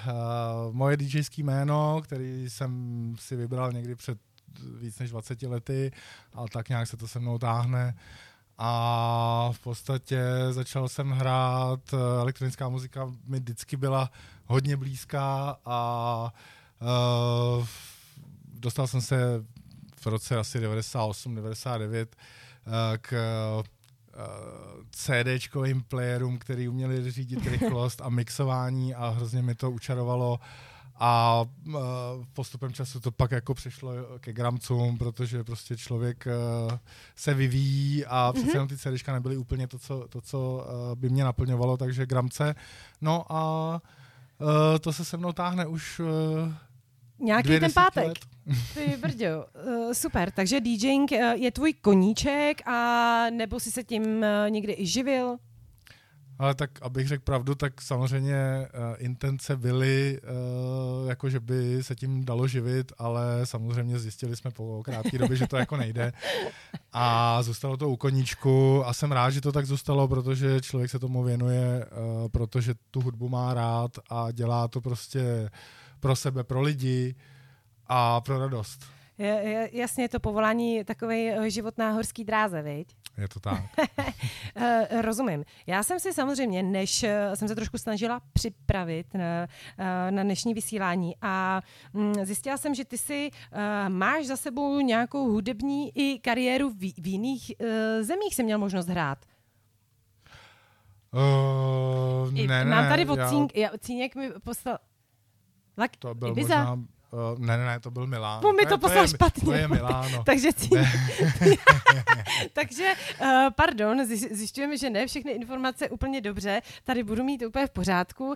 uh, 0.07 0.73
moje 0.73 0.97
DJský 0.97 1.43
jméno, 1.43 2.01
který 2.03 2.49
jsem 2.49 2.71
si 3.19 3.35
vybral 3.35 3.71
někdy 3.71 3.95
před 3.95 4.17
víc 4.79 4.99
než 4.99 5.09
20 5.09 5.41
lety, 5.41 5.91
ale 6.33 6.47
tak 6.53 6.69
nějak 6.69 6.87
se 6.87 6.97
to 6.97 7.07
se 7.07 7.19
mnou 7.19 7.37
táhne. 7.37 7.95
A 8.57 9.49
v 9.51 9.59
podstatě 9.59 10.23
začal 10.51 10.89
jsem 10.89 11.11
hrát, 11.11 11.79
eh, 11.93 11.97
elektronická 12.21 12.69
muzika 12.69 13.11
mi 13.25 13.39
vždycky 13.39 13.77
byla 13.77 14.11
hodně 14.45 14.77
blízká 14.77 15.57
a 15.65 16.33
uh, 16.81 17.65
dostal 18.53 18.87
jsem 18.87 19.01
se 19.01 19.45
v 19.95 20.05
roce 20.05 20.37
asi 20.37 20.59
98-99 20.59 22.07
uh, 22.65 22.73
k 23.01 23.13
CDčkovým 24.91 25.83
playerům, 25.83 26.37
který 26.37 26.67
uměli 26.67 27.11
řídit 27.11 27.47
rychlost 27.47 28.01
a 28.01 28.09
mixování 28.09 28.95
a 28.95 29.09
hrozně 29.09 29.41
mi 29.41 29.55
to 29.55 29.71
učarovalo 29.71 30.39
a 31.03 31.45
uh, 31.67 31.73
postupem 32.33 32.73
času 32.73 32.99
to 32.99 33.11
pak 33.11 33.31
jako 33.31 33.53
přišlo 33.53 33.91
ke 34.19 34.33
gramcům, 34.33 34.97
protože 34.97 35.43
prostě 35.43 35.77
člověk 35.77 36.27
uh, 36.27 36.77
se 37.15 37.33
vyvíjí 37.33 38.05
a 38.05 38.33
přece 38.33 38.51
jenom 38.51 38.67
ty 38.67 38.77
CDčka 38.77 39.13
nebyly 39.13 39.37
úplně 39.37 39.67
to, 39.67 39.79
co, 39.79 40.07
to, 40.09 40.21
co 40.21 40.39
uh, 40.39 40.99
by 40.99 41.09
mě 41.09 41.23
naplňovalo, 41.23 41.77
takže 41.77 42.05
gramce. 42.05 42.55
No 43.01 43.31
a 43.31 43.73
uh, 44.39 44.47
to 44.81 44.93
se 44.93 45.05
se 45.05 45.17
mnou 45.17 45.31
táhne 45.31 45.65
už 45.65 45.99
uh, 45.99 46.07
Nějaký 47.21 47.59
ten 47.59 47.71
pátek. 47.71 48.07
let. 48.07 48.17
Ty 48.73 48.97
brďo, 49.01 49.45
uh, 49.67 49.93
super. 49.93 50.31
Takže 50.31 50.59
DJing 50.59 51.11
uh, 51.11 51.17
je 51.17 51.51
tvůj 51.51 51.73
koníček 51.73 52.67
a 52.67 53.25
nebo 53.29 53.59
si 53.59 53.71
se 53.71 53.83
tím 53.83 54.03
uh, 54.03 54.49
někdy 54.49 54.75
i 54.79 54.85
živil? 54.85 55.37
Ale 56.39 56.55
tak, 56.55 56.69
abych 56.81 57.07
řekl 57.07 57.23
pravdu, 57.23 57.55
tak 57.55 57.81
samozřejmě 57.81 58.35
uh, 58.35 58.95
intence 58.97 59.57
byly, 59.57 60.19
uh, 60.23 61.09
jako 61.09 61.29
že 61.29 61.39
by 61.39 61.83
se 61.83 61.95
tím 61.95 62.25
dalo 62.25 62.47
živit, 62.47 62.91
ale 62.97 63.23
samozřejmě 63.43 63.99
zjistili 63.99 64.35
jsme 64.35 64.51
po 64.51 64.81
krátké 64.83 65.17
době, 65.17 65.37
že 65.37 65.47
to 65.47 65.57
jako 65.57 65.77
nejde. 65.77 66.13
A 66.93 67.43
zůstalo 67.43 67.77
to 67.77 67.89
u 67.89 67.95
koníčku 67.95 68.85
a 68.85 68.93
jsem 68.93 69.11
rád, 69.11 69.29
že 69.29 69.41
to 69.41 69.51
tak 69.51 69.65
zůstalo, 69.65 70.07
protože 70.07 70.61
člověk 70.61 70.91
se 70.91 70.99
tomu 70.99 71.23
věnuje, 71.23 71.85
uh, 71.85 72.29
protože 72.29 72.73
tu 72.91 73.01
hudbu 73.01 73.29
má 73.29 73.53
rád 73.53 73.91
a 74.09 74.31
dělá 74.31 74.67
to 74.67 74.81
prostě 74.81 75.49
pro 76.01 76.15
sebe, 76.15 76.43
pro 76.43 76.61
lidi 76.61 77.15
a 77.87 78.21
pro 78.21 78.39
radost. 78.39 78.85
Je, 79.17 79.27
je, 79.27 79.69
jasně, 79.73 80.03
je 80.03 80.09
to 80.09 80.19
povolání 80.19 80.83
takový 80.83 81.31
život 81.47 81.77
na 81.77 81.91
horský 81.91 82.23
dráze, 82.23 82.61
viď? 82.61 82.95
Je 83.17 83.27
to 83.27 83.39
tak. 83.39 83.63
Uh, 84.55 85.01
rozumím. 85.01 85.43
Já 85.67 85.83
jsem 85.83 85.99
si 85.99 86.13
samozřejmě, 86.13 86.63
než 86.63 87.03
uh, 87.03 87.09
jsem 87.33 87.47
se 87.47 87.55
trošku 87.55 87.77
snažila 87.77 88.21
připravit 88.33 89.07
na, 89.13 89.47
na 90.09 90.23
dnešní 90.23 90.53
vysílání 90.53 91.15
a 91.21 91.61
um, 91.93 92.13
zjistila 92.25 92.57
jsem, 92.57 92.75
že 92.75 92.85
ty 92.85 92.97
si 92.97 93.31
máš 93.87 94.25
za 94.25 94.37
sebou 94.37 94.79
nějakou 94.79 95.31
hudební 95.31 95.97
i 95.97 96.19
kariéru 96.19 96.69
v, 96.69 96.93
v 96.97 97.07
jiných 97.07 97.51
zemích, 98.01 98.35
jsem 98.35 98.45
měl 98.45 98.57
možnost 98.57 98.87
hrát. 98.87 99.17
Uh, 101.13 102.31
ne, 102.33 102.47
ne, 102.47 102.65
mám 102.65 102.89
tady 102.89 103.01
já- 103.01 103.11
od 103.11 103.29
Cínek, 103.29 103.57
já, 103.57 103.69
Cínek 103.79 104.15
mi 104.15 104.31
poslal... 104.43 104.77
Lak, 105.77 105.95
To 105.95 106.15
byl 106.15 106.27
Ibiza. 106.27 106.57
možná... 106.59 106.73
Uh, 107.33 107.39
ne, 107.39 107.57
ne, 107.57 107.65
ne, 107.65 107.79
to 107.79 107.91
byl 107.91 108.07
Milán. 108.07 108.45
On 108.45 108.55
mi 108.55 108.65
to 108.65 108.73
je- 108.73 108.77
poslal 108.77 109.07
špatně. 109.07 109.43
To 109.43 109.51
je 109.53 109.67
Miláno. 109.67 110.23
Takže 110.25 110.53
Cínek... 110.53 110.87
Takže, 112.53 112.93
uh, 113.21 113.27
pardon, 113.55 113.97
zjiš- 114.01 114.33
zjišťujeme, 114.33 114.77
že 114.77 114.89
ne 114.89 115.07
všechny 115.07 115.31
informace 115.31 115.89
úplně 115.89 116.21
dobře. 116.21 116.61
Tady 116.83 117.03
budu 117.03 117.23
mít 117.23 117.43
úplně 117.47 117.67
v 117.67 117.69
pořádku. 117.69 118.25
Uh, 118.25 118.35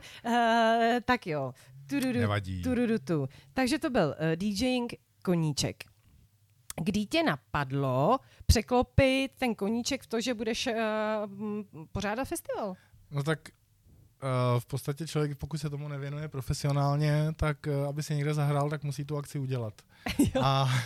tak 1.05 1.27
jo. 1.27 1.53
Tududu, 1.89 2.19
Nevadí. 2.19 2.61
tududu, 2.61 2.99
tu. 2.99 3.27
Takže 3.53 3.79
to 3.79 3.89
byl 3.89 4.07
uh, 4.07 4.35
DJing 4.35 4.93
koníček. 5.23 5.83
Kdy 6.83 7.05
tě 7.05 7.23
napadlo 7.23 8.19
překlopit 8.45 9.31
ten 9.37 9.55
koníček 9.55 10.03
v 10.03 10.07
to, 10.07 10.21
že 10.21 10.33
budeš 10.33 10.67
uh, 10.67 10.73
pořádat 11.91 12.25
festival? 12.25 12.73
No 13.11 13.23
tak 13.23 13.39
v 14.59 14.65
podstatě 14.65 15.07
člověk, 15.07 15.37
pokud 15.37 15.57
se 15.57 15.69
tomu 15.69 15.87
nevěnuje 15.87 16.27
profesionálně, 16.27 17.27
tak 17.35 17.57
uh, 17.67 17.87
aby 17.87 18.03
si 18.03 18.15
někde 18.15 18.33
zahrál, 18.33 18.69
tak 18.69 18.83
musí 18.83 19.05
tu 19.05 19.17
akci 19.17 19.39
udělat. 19.39 19.73
A, 20.41 20.69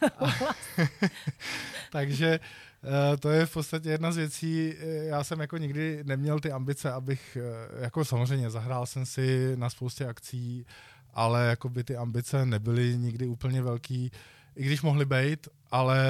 takže 1.92 2.40
uh, 2.82 3.16
to 3.20 3.30
je 3.30 3.46
v 3.46 3.52
podstatě 3.52 3.88
jedna 3.90 4.12
z 4.12 4.16
věcí. 4.16 4.74
eh, 4.78 5.04
Já 5.04 5.24
jsem 5.24 5.40
jako 5.40 5.56
nikdy 5.56 6.00
neměl 6.04 6.40
ty 6.40 6.52
ambice, 6.52 6.92
abych, 6.92 7.38
jako 7.80 8.04
samozřejmě 8.04 8.50
zahrál 8.50 8.86
jsem 8.86 9.06
si 9.06 9.52
na 9.56 9.70
spoustě 9.70 10.06
akcí, 10.06 10.66
ale 11.14 11.46
jako 11.46 11.68
by 11.68 11.84
ty 11.84 11.96
ambice 11.96 12.46
nebyly 12.46 12.98
nikdy 12.98 13.26
úplně 13.26 13.62
velký, 13.62 14.10
i 14.56 14.64
když 14.64 14.82
mohly 14.82 15.04
být, 15.04 15.48
ale 15.70 16.04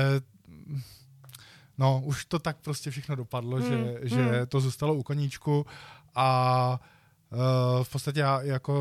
no, 1.79 2.03
už 2.05 2.25
to 2.25 2.39
tak 2.39 2.57
prostě 2.57 2.91
všechno 2.91 3.17
dopadlo, 3.17 3.57
Hmm, 3.57 3.67
že, 3.67 3.99
že 4.03 4.23
hmm. 4.23 4.47
to 4.49 4.61
zůstalo 4.61 4.95
u 4.95 5.03
koníčku 5.03 5.67
a 6.15 6.81
uh, 7.33 7.85
v 7.85 7.93
podstatě 7.93 8.21
já 8.21 8.43
jako 8.43 8.75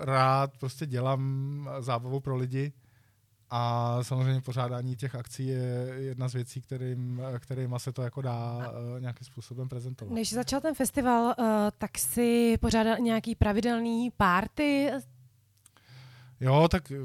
rád 0.00 0.56
prostě 0.58 0.86
dělám 0.86 1.70
zábavu 1.80 2.20
pro 2.20 2.36
lidi 2.36 2.72
a 3.50 3.98
samozřejmě 4.02 4.40
pořádání 4.40 4.96
těch 4.96 5.14
akcí 5.14 5.46
je 5.46 5.94
jedna 5.96 6.28
z 6.28 6.34
věcí, 6.34 6.60
kterým, 6.60 7.22
kterýma 7.38 7.78
se 7.78 7.92
to 7.92 8.02
jako 8.02 8.22
dá 8.22 8.56
uh, 8.56 9.00
nějakým 9.00 9.24
způsobem 9.24 9.68
prezentovat. 9.68 10.14
Než 10.14 10.32
začal 10.32 10.60
ten 10.60 10.74
festival, 10.74 11.24
uh, 11.38 11.44
tak 11.78 11.98
si 11.98 12.56
pořádal 12.60 12.98
nějaký 12.98 13.34
pravidelný 13.34 14.10
party. 14.16 14.90
Jo, 16.40 16.68
tak 16.70 16.90
eh, 16.92 16.96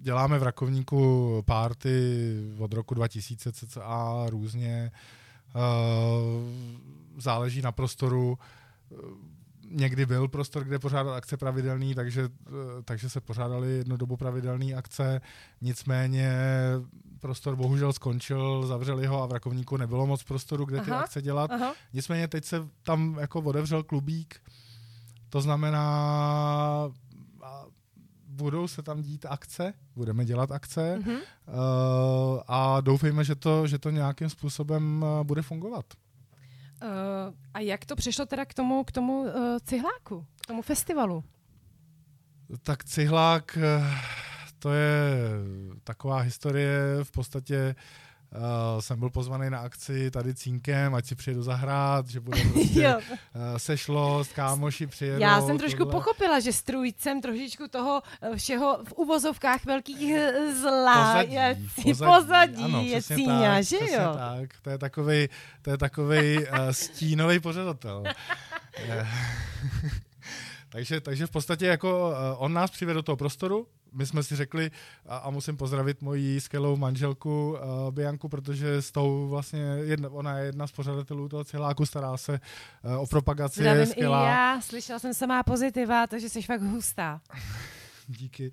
děláme 0.00 0.38
v 0.38 0.42
Rakovníku 0.42 1.42
párty 1.46 2.34
od 2.58 2.72
roku 2.72 2.94
2000 2.94 3.52
cca 3.52 4.26
různě. 4.28 4.90
Uh, 5.56 7.20
záleží 7.20 7.62
na 7.62 7.72
prostoru. 7.72 8.38
Eh, 8.92 8.96
Někdy 9.70 10.06
byl 10.06 10.28
prostor, 10.28 10.64
kde 10.64 10.78
pořádat 10.78 11.16
akce 11.16 11.36
pravidelný, 11.36 11.94
takže, 11.94 12.28
eh, 12.46 12.82
takže 12.84 13.10
se 13.10 13.20
pořádaly 13.20 13.70
jednu 13.70 13.96
dobu 13.96 14.16
pravidelné 14.16 14.74
akce. 14.74 15.20
Nicméně 15.60 16.32
prostor 17.20 17.56
bohužel 17.56 17.92
skončil, 17.92 18.66
zavřeli 18.66 19.06
ho 19.06 19.22
a 19.22 19.26
v 19.26 19.32
Rakovníku 19.32 19.76
nebylo 19.76 20.06
moc 20.06 20.22
prostoru, 20.22 20.64
kde 20.64 20.80
ty 20.80 20.90
Aha, 20.90 21.00
akce 21.00 21.22
dělat. 21.22 21.50
Aha. 21.50 21.74
Nicméně 21.92 22.28
teď 22.28 22.44
se 22.44 22.68
tam 22.82 23.16
jako 23.20 23.40
otevřel 23.40 23.82
klubík, 23.82 24.40
to 25.28 25.40
znamená, 25.40 26.90
budou 28.34 28.68
se 28.68 28.82
tam 28.82 29.02
dít 29.02 29.26
akce, 29.28 29.74
budeme 29.96 30.24
dělat 30.24 30.50
akce 30.52 30.96
Mhm. 30.98 31.10
uh, 31.10 31.20
a 32.48 32.80
doufejme, 32.80 33.24
že 33.24 33.34
to, 33.34 33.66
že 33.66 33.78
to 33.78 33.90
nějakým 33.90 34.30
způsobem 34.30 35.02
uh, 35.02 35.24
bude 35.26 35.42
fungovat. 35.42 35.84
Uh, 36.82 36.88
a 37.54 37.60
jak 37.60 37.84
to 37.84 37.96
přišlo 37.96 38.26
teda 38.26 38.44
k 38.44 38.54
tomu, 38.54 38.84
k 38.84 38.92
tomu 38.92 39.20
uh, 39.20 39.30
cihláku, 39.64 40.26
k 40.42 40.46
tomu 40.46 40.62
festivalu? 40.62 41.24
Tak 42.62 42.84
cihlák, 42.84 43.58
to 44.58 44.72
je 44.72 45.14
taková 45.84 46.18
historie, 46.18 46.78
v 47.02 47.10
podstatě 47.10 47.74
uh, 47.78 47.82
jsem 48.80 48.98
byl 48.98 49.10
pozvaný 49.10 49.50
na 49.50 49.58
akci 49.58 50.10
tady 50.10 50.34
cínkem, 50.34 50.94
ať 50.94 51.06
si 51.06 51.14
přijedu 51.14 51.42
zahrát, 51.42 52.06
že 52.08 52.20
bude 52.20 52.40
prostě 52.52 52.82
Jo. 52.82 52.98
uh, 52.98 53.12
sešlost, 53.56 54.32
kámoši 54.32 54.86
přijedou. 54.86 55.20
Já 55.20 55.40
jsem 55.42 55.58
trošku 55.58 55.78
tohle. 55.78 55.92
pochopila, 55.92 56.40
že 56.40 56.52
strůjcem 56.52 57.20
trošičku 57.20 57.68
toho 57.68 58.02
eh, 58.22 58.36
všeho 58.36 58.78
v 58.84 58.92
uvozovkách 58.92 59.64
velkých 59.64 60.12
eh, 60.14 60.54
zla 60.54 61.22
je 61.22 61.58
pozadí, 61.82 61.98
pozadí 61.98 62.64
ano, 62.64 62.82
je 62.82 63.02
cíňa, 63.02 63.54
tak, 63.54 63.64
že 63.64 63.76
jo? 63.76 64.14
tak. 64.14 64.50
To 64.62 64.70
je 64.70 64.78
takovej, 64.78 65.28
to 65.62 65.70
je 65.70 65.78
takovej 65.78 66.38
uh, 66.38 66.58
stínový 66.70 67.40
pořadatel. 67.40 68.02
Eh, 70.74 70.78
takže, 70.78 71.00
takže 71.00 71.26
v 71.26 71.30
podstatě 71.30 71.66
jako 71.66 72.08
uh, 72.10 72.16
on 72.36 72.52
nás 72.52 72.70
přivedl 72.70 72.98
do 72.98 73.02
toho 73.02 73.16
prostoru, 73.16 73.66
my 73.92 74.06
jsme 74.06 74.22
si 74.22 74.36
řekli, 74.36 74.70
a, 75.06 75.16
a 75.16 75.30
musím 75.30 75.56
pozdravit 75.56 76.02
moji 76.02 76.40
skvělou 76.40 76.76
manželku 76.76 77.52
uh, 77.52 77.90
Bianku, 77.90 78.28
protože 78.28 78.82
s 78.82 78.92
tou 78.92 79.28
vlastně, 79.28 79.60
jedna, 79.60 80.08
ona 80.10 80.38
je 80.38 80.46
jedna 80.46 80.66
z 80.66 80.72
pořadatelů 80.72 81.28
toho 81.28 81.44
celáku, 81.44 81.86
stará 81.86 82.16
se 82.16 82.40
uh, 82.82 82.94
o 83.02 83.06
propagaci, 83.06 83.60
je 83.60 83.64
Zdravím 83.64 83.82
i 83.82 83.86
skvělá. 83.86 84.28
já, 84.28 84.60
slyšela 84.60 84.98
jsem 84.98 85.14
samá 85.14 85.42
pozitiva, 85.42 86.06
takže 86.06 86.28
jsi 86.28 86.42
fakt 86.42 86.62
hustá. 86.62 87.20
Díky. 88.08 88.52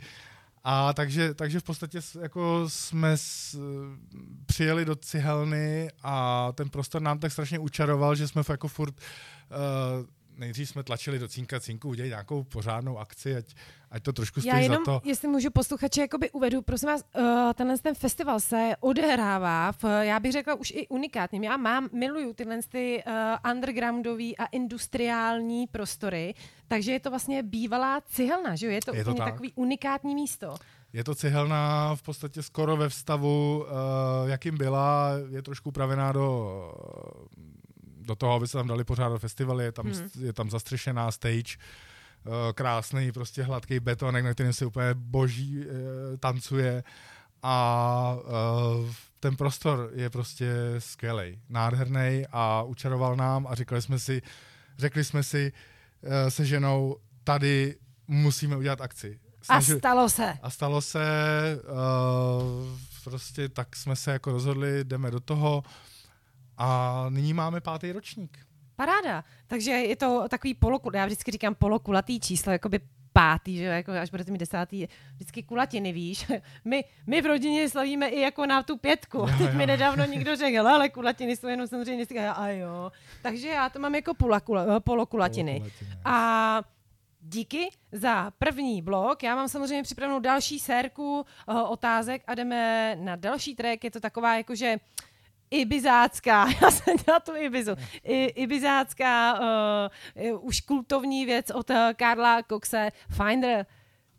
A 0.63 0.93
takže, 0.93 1.33
takže 1.33 1.59
v 1.59 1.63
podstatě 1.63 1.99
jako 2.21 2.65
jsme 2.67 3.17
s, 3.17 3.59
přijeli 4.45 4.85
do 4.85 4.95
cihelny 4.95 5.89
a 6.03 6.47
ten 6.55 6.69
prostor 6.69 7.01
nám 7.01 7.19
tak 7.19 7.31
strašně 7.31 7.59
učaroval, 7.59 8.15
že 8.15 8.27
jsme 8.27 8.41
jako 8.49 8.67
furt 8.67 8.95
uh, 8.95 10.05
nejdřív 10.37 10.69
jsme 10.69 10.83
tlačili 10.83 11.19
do 11.19 11.27
cínka, 11.27 11.59
cínku 11.59 11.89
udělat 11.89 12.07
nějakou 12.07 12.43
pořádnou 12.43 12.97
akci, 12.99 13.35
ať, 13.35 13.55
ať 13.91 14.03
to 14.03 14.13
trošku 14.13 14.39
stojí 14.41 14.55
Já 14.55 14.59
jenom, 14.59 14.85
za 14.85 14.85
to. 14.85 15.01
jestli 15.03 15.27
můžu 15.27 15.51
posluchače 15.51 16.01
jakoby 16.01 16.31
uvedu, 16.31 16.61
prosím 16.61 16.89
vás, 16.89 17.03
uh, 17.15 17.23
tenhle 17.53 17.77
ten 17.77 17.95
festival 17.95 18.39
se 18.39 18.71
odehrává 18.79 19.71
v, 19.71 19.83
já 20.01 20.19
bych 20.19 20.31
řekla, 20.31 20.55
už 20.55 20.71
i 20.71 20.87
unikátním. 20.87 21.43
Já 21.43 21.57
mám, 21.57 21.89
miluju 21.93 22.33
tyhle 22.33 22.59
ty 22.69 23.03
uh, 23.07 23.51
undergroundový 23.51 24.37
a 24.37 24.45
industriální 24.45 25.67
prostory, 25.67 26.33
takže 26.67 26.91
je 26.91 26.99
to 26.99 27.09
vlastně 27.09 27.43
bývalá 27.43 28.01
cihelna, 28.01 28.55
že 28.55 28.65
jo? 28.65 28.71
Je 28.71 28.81
to, 28.85 28.95
Je 28.95 29.03
to 29.03 29.09
úplně 29.09 29.25
tak. 29.25 29.33
takový 29.33 29.53
unikátní 29.55 30.15
místo. 30.15 30.55
Je 30.93 31.03
to 31.03 31.15
cihelna 31.15 31.95
v 31.95 32.01
podstatě 32.01 32.43
skoro 32.43 32.77
ve 32.77 32.89
vstavu, 32.89 33.59
uh, 33.63 34.29
jakým 34.29 34.57
byla, 34.57 35.09
je 35.29 35.41
trošku 35.41 35.69
upravená 35.69 36.11
do, 36.11 36.27
do 38.11 38.15
toho, 38.15 38.33
aby 38.33 38.47
se 38.47 38.57
tam 38.57 38.67
dali 38.67 38.83
pořádat 38.83 39.19
festivaly, 39.19 39.63
je 39.63 39.71
tam, 39.71 39.85
Hmm. 39.85 40.09
je 40.19 40.33
tam 40.33 40.49
zastřešená 40.49 41.11
stage, 41.11 41.55
uh, 42.25 42.33
krásný, 42.53 43.11
prostě 43.11 43.43
hladký 43.43 43.79
betonek, 43.79 44.23
na 44.25 44.33
kterém 44.33 44.53
se 44.53 44.65
úplně 44.65 44.93
boží 44.93 45.57
uh, 45.59 45.65
tancuje 46.19 46.83
a 47.43 48.15
uh, 48.79 48.89
ten 49.19 49.35
prostor 49.35 49.89
je 49.93 50.09
prostě 50.09 50.53
skvělý, 50.79 51.39
nádherný 51.49 52.25
a 52.31 52.63
učaroval 52.63 53.15
nám 53.15 53.47
a 53.47 53.55
říkali 53.55 53.81
jsme 53.81 53.99
si, 53.99 54.21
řekli 54.77 55.03
jsme 55.03 55.23
si 55.23 55.51
se 56.29 56.45
ženou, 56.45 56.95
tady 57.23 57.75
musíme 58.07 58.57
udělat 58.57 58.81
akci. 58.81 59.19
A 59.41 59.45
Snažili- 59.45 59.79
stalo 59.79 60.09
se. 60.09 60.33
a 60.41 60.49
stalo 60.49 60.81
se, 60.81 60.99
uh, 61.63 62.77
prostě 63.03 63.49
tak 63.49 63.75
jsme 63.75 63.95
se 63.95 64.11
jako 64.11 64.31
rozhodli, 64.31 64.83
jdeme 64.83 65.11
do 65.11 65.19
toho 65.19 65.63
a 66.61 67.05
nyní 67.09 67.33
máme 67.33 67.61
pátý 67.61 67.91
ročník. 67.91 68.39
Paráda. 68.75 69.23
Takže 69.47 69.71
je 69.71 69.95
to 69.95 70.25
takový 70.29 70.53
polokul, 70.53 70.95
já 70.95 71.05
vždycky 71.05 71.31
říkám 71.31 71.55
polokulatý 71.55 72.19
číslo, 72.19 72.51
jakoby 72.51 72.79
pátý, 73.13 73.57
že 73.57 73.63
jo, 73.63 73.71
jako 73.71 73.91
až 73.91 74.09
budete 74.09 74.31
mít 74.31 74.37
desátý, 74.37 74.87
vždycky 75.15 75.43
kulatiny, 75.43 75.91
víš. 75.91 76.31
My, 76.65 76.83
my 77.07 77.21
v 77.21 77.25
rodině 77.25 77.69
slavíme 77.69 78.07
i 78.07 78.21
jako 78.21 78.45
na 78.45 78.63
tu 78.63 78.77
pětku. 78.77 79.17
Jo, 79.17 79.29
Teď 79.37 79.51
jo. 79.51 79.57
mi 79.57 79.65
nedávno 79.65 80.05
někdo 80.13 80.35
řekl, 80.35 80.55
"Hele, 80.55 80.71
ale 80.71 80.89
kulatiny 80.89 81.37
jsou 81.37 81.47
jenom 81.47 81.67
samozřejmě. 81.67 82.05
Já, 82.13 82.31
A 82.31 82.47
jo. 82.47 82.91
Takže 83.21 83.47
já 83.47 83.69
to 83.69 83.79
mám 83.79 83.95
jako 83.95 84.13
kula, 84.13 84.39
polokulatiny. 84.39 84.79
Polokulatiny. 85.59 85.59
A 86.05 86.61
díky 87.21 87.69
za 87.91 88.31
první 88.39 88.81
blok. 88.81 89.23
Já 89.23 89.35
mám 89.35 89.47
samozřejmě 89.49 89.83
připravenou 89.83 90.19
další 90.19 90.59
sérku 90.59 91.25
uh, 91.47 91.71
otázek 91.71 92.23
a 92.27 92.35
jdeme 92.35 92.95
na 92.99 93.15
další 93.15 93.55
track. 93.55 93.83
Je 93.83 93.91
to 93.91 93.99
taková 93.99 94.37
jakože 94.37 94.77
ibizácká, 95.51 96.47
já 96.61 96.71
jsem 96.71 96.95
dělala 97.05 97.19
tu 97.19 97.35
Ibizu, 97.35 97.71
I, 98.03 98.23
ibizácká, 98.25 99.39
uh, 99.39 100.45
už 100.47 100.61
kultovní 100.61 101.25
věc 101.25 101.49
od 101.51 101.69
uh, 101.69 101.75
Karla 101.95 102.43
Coxe, 102.43 102.89
Finder. 103.09 103.65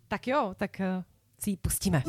Tak 0.09 0.27
jo, 0.27 0.55
tak 0.57 0.81
uh, 0.81 1.05
si 1.39 1.51
ji 1.51 1.57
pustíme. 1.57 2.03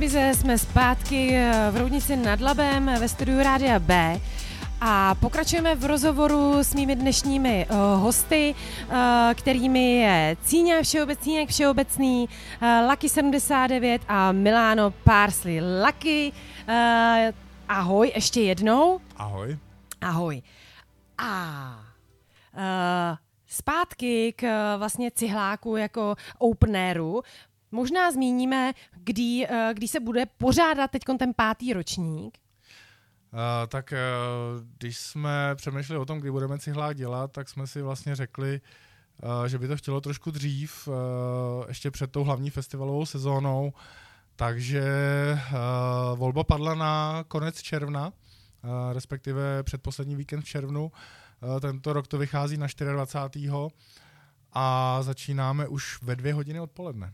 Ibize, 0.00 0.32
jsme 0.34 0.58
zpátky 0.58 1.36
eh, 1.36 1.70
v 1.70 1.76
Roudnici 1.76 2.16
nad 2.16 2.40
Labem 2.40 2.86
ve 2.86 3.08
studiu 3.08 3.38
Rádia 3.42 3.78
B. 3.78 4.20
A 4.80 5.14
pokračujeme 5.14 5.74
v 5.74 5.84
rozhovoru 5.84 6.58
s 6.58 6.74
mými 6.74 6.96
dnešními 6.96 7.66
uh, 7.70 7.76
hosty, 8.02 8.54
uh, 8.54 8.94
kterými 9.34 9.96
je 9.96 10.36
Cíňa 10.44 10.82
Všeobecný, 10.82 11.46
Všeobecný, 11.46 12.28
uh, 12.28 12.90
Lucky 12.90 13.08
79 13.08 14.02
a 14.08 14.32
Milano 14.32 14.90
Parsley. 14.90 15.60
Lucky, 15.60 16.32
uh, 16.68 16.74
ahoj 17.68 18.12
ještě 18.14 18.40
jednou. 18.40 19.00
Ahoj. 19.16 19.58
Ahoj. 20.00 20.42
A 21.18 21.32
uh, 22.56 23.16
zpátky 23.46 24.32
k 24.36 24.76
vlastně 24.76 25.10
cihláku 25.10 25.76
jako 25.76 26.16
openéru. 26.38 27.22
Možná 27.72 28.12
zmíníme, 28.12 28.72
kdy, 28.92 29.46
uh, 29.50 29.56
kdy 29.72 29.88
se 29.88 30.00
bude 30.00 30.26
pořádat 30.26 30.90
teď 30.90 31.02
ten 31.18 31.34
pátý 31.36 31.72
ročník. 31.72 32.38
Uh, 33.32 33.38
tak 33.68 33.92
uh, 33.92 34.66
když 34.78 34.98
jsme 34.98 35.54
přemýšleli 35.54 36.00
o 36.00 36.04
tom, 36.04 36.20
kdy 36.20 36.30
budeme 36.30 36.58
cihlák 36.58 36.96
dělat, 36.96 37.32
tak 37.32 37.48
jsme 37.48 37.66
si 37.66 37.82
vlastně 37.82 38.16
řekli, 38.16 38.60
uh, 39.22 39.44
že 39.44 39.58
by 39.58 39.68
to 39.68 39.76
chtělo 39.76 40.00
trošku 40.00 40.30
dřív, 40.30 40.88
uh, 40.88 40.94
ještě 41.68 41.90
před 41.90 42.12
tou 42.12 42.24
hlavní 42.24 42.50
festivalovou 42.50 43.06
sezónou, 43.06 43.72
takže 44.36 44.84
uh, 45.52 46.18
volba 46.18 46.44
padla 46.44 46.74
na 46.74 47.24
konec 47.28 47.62
června, 47.62 48.06
uh, 48.06 48.70
respektive 48.92 49.62
předposlední 49.62 50.16
víkend 50.16 50.40
v 50.40 50.48
červnu. 50.48 50.92
Uh, 51.42 51.60
tento 51.60 51.92
rok 51.92 52.06
to 52.06 52.18
vychází 52.18 52.56
na 52.56 52.66
24. 52.92 53.50
a 54.52 54.98
začínáme 55.02 55.68
už 55.68 56.02
ve 56.02 56.16
dvě 56.16 56.34
hodiny 56.34 56.60
odpoledne. 56.60 57.12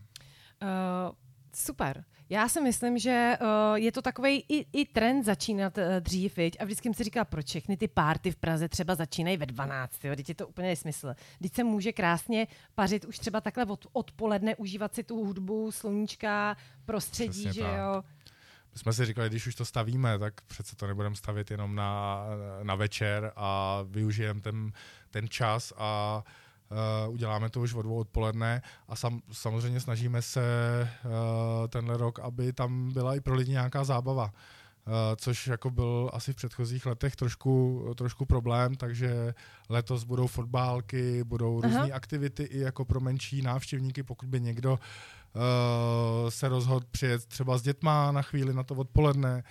Uh, 0.61 1.15
super. 1.55 2.03
Já 2.29 2.49
si 2.49 2.61
myslím, 2.61 2.99
že 2.99 3.37
uh, 3.41 3.75
je 3.75 3.91
to 3.91 4.01
takový 4.01 4.43
i, 4.49 4.79
i 4.81 4.85
trend 4.85 5.23
začínat 5.23 5.77
uh, 5.77 5.83
dřív, 5.99 6.37
viď? 6.37 6.57
a 6.59 6.65
vždycky 6.65 6.87
jsem 6.87 6.93
si 6.93 7.03
říkala, 7.03 7.25
proč 7.25 7.45
všechny 7.45 7.77
ty 7.77 7.87
párty 7.87 8.31
v 8.31 8.35
Praze 8.35 8.69
třeba 8.69 8.95
začínají 8.95 9.37
ve 9.37 9.45
12, 9.45 10.05
jo? 10.05 10.15
teď 10.15 10.29
je 10.29 10.35
to 10.35 10.47
úplně 10.47 10.67
nesmysl. 10.67 11.13
Teď 11.41 11.53
se 11.53 11.63
může 11.63 11.91
krásně 11.91 12.47
pařit 12.75 13.05
už 13.05 13.19
třeba 13.19 13.41
takhle 13.41 13.65
od, 13.65 13.87
odpoledne, 13.93 14.55
užívat 14.55 14.95
si 14.95 15.03
tu 15.03 15.25
hudbu, 15.25 15.71
sluníčka, 15.71 16.57
prostředí, 16.85 17.43
Přesně 17.43 17.53
že 17.53 17.61
tak. 17.61 17.77
jo. 17.77 18.03
My 18.73 18.79
jsme 18.79 18.93
si 18.93 19.05
říkali, 19.05 19.29
když 19.29 19.47
už 19.47 19.55
to 19.55 19.65
stavíme, 19.65 20.19
tak 20.19 20.41
přece 20.41 20.75
to 20.75 20.87
nebudeme 20.87 21.15
stavět 21.15 21.51
jenom 21.51 21.75
na, 21.75 22.23
na 22.63 22.75
večer 22.75 23.31
a 23.35 23.79
využijeme 23.87 24.41
ten, 24.41 24.71
ten 25.09 25.29
čas 25.29 25.73
a 25.77 26.23
uh, 26.25 26.31
uděláme 27.07 27.49
to 27.49 27.61
už 27.61 27.73
od 27.73 27.81
dvou 27.81 27.95
odpoledne 27.95 28.61
a 28.87 28.95
sam, 28.95 29.21
samozřejmě 29.31 29.79
snažíme 29.79 30.21
se 30.21 30.41
uh, 31.05 31.11
tenhle 31.67 31.97
rok, 31.97 32.19
aby 32.19 32.53
tam 32.53 32.91
byla 32.93 33.15
i 33.15 33.19
pro 33.19 33.35
lidi 33.35 33.51
nějaká 33.51 33.83
zábava. 33.83 34.23
Uh, 34.25 34.93
což 35.15 35.47
jako 35.47 35.69
byl 35.69 36.09
asi 36.13 36.33
v 36.33 36.35
předchozích 36.35 36.85
letech 36.85 37.15
trošku, 37.15 37.85
trošku 37.97 38.25
problém, 38.25 38.75
takže 38.75 39.33
letos 39.69 40.03
budou 40.03 40.27
fotbálky, 40.27 41.23
budou 41.23 41.61
různé 41.61 41.91
aktivity 41.91 42.43
i 42.43 42.59
jako 42.59 42.85
pro 42.85 42.99
menší 42.99 43.41
návštěvníky, 43.41 44.03
pokud 44.03 44.29
by 44.29 44.41
někdo 44.41 44.71
uh, 44.71 44.79
se 46.29 46.49
rozhodl 46.49 46.85
přijet 46.91 47.25
třeba 47.25 47.57
s 47.57 47.61
dětma 47.61 48.11
na 48.11 48.21
chvíli 48.21 48.53
na 48.53 48.63
to 48.63 48.75
odpoledne, 48.75 49.43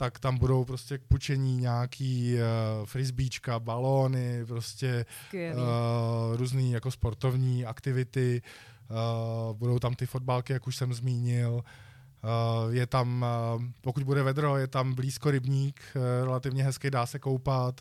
tak 0.00 0.18
tam 0.18 0.38
budou 0.38 0.64
prostě 0.64 0.98
k 0.98 1.02
pučení 1.02 1.56
nějaký 1.56 2.34
uh, 2.34 2.86
frisbíčka, 2.86 3.58
balóny, 3.60 4.44
prostě 4.46 5.06
Skvělý. 5.26 5.56
uh, 5.60 6.36
různý 6.36 6.72
jako 6.72 6.90
sportovní 6.90 7.64
aktivity, 7.66 8.42
uh, 8.90 9.56
budou 9.56 9.78
tam 9.78 9.94
ty 9.94 10.06
fotbalky, 10.06 10.52
jak 10.52 10.66
už 10.66 10.76
jsem 10.76 10.92
zmínil, 10.94 11.52
uh, 11.54 12.74
je 12.74 12.86
tam, 12.86 13.26
uh, 13.56 13.62
pokud 13.80 14.02
bude 14.02 14.22
vedro, 14.22 14.56
je 14.56 14.66
tam 14.66 14.94
blízko 14.94 15.30
rybník, 15.30 15.80
uh, 15.96 16.02
relativně 16.24 16.64
hezký, 16.64 16.90
dá 16.90 17.06
se 17.06 17.18
koupat 17.18 17.80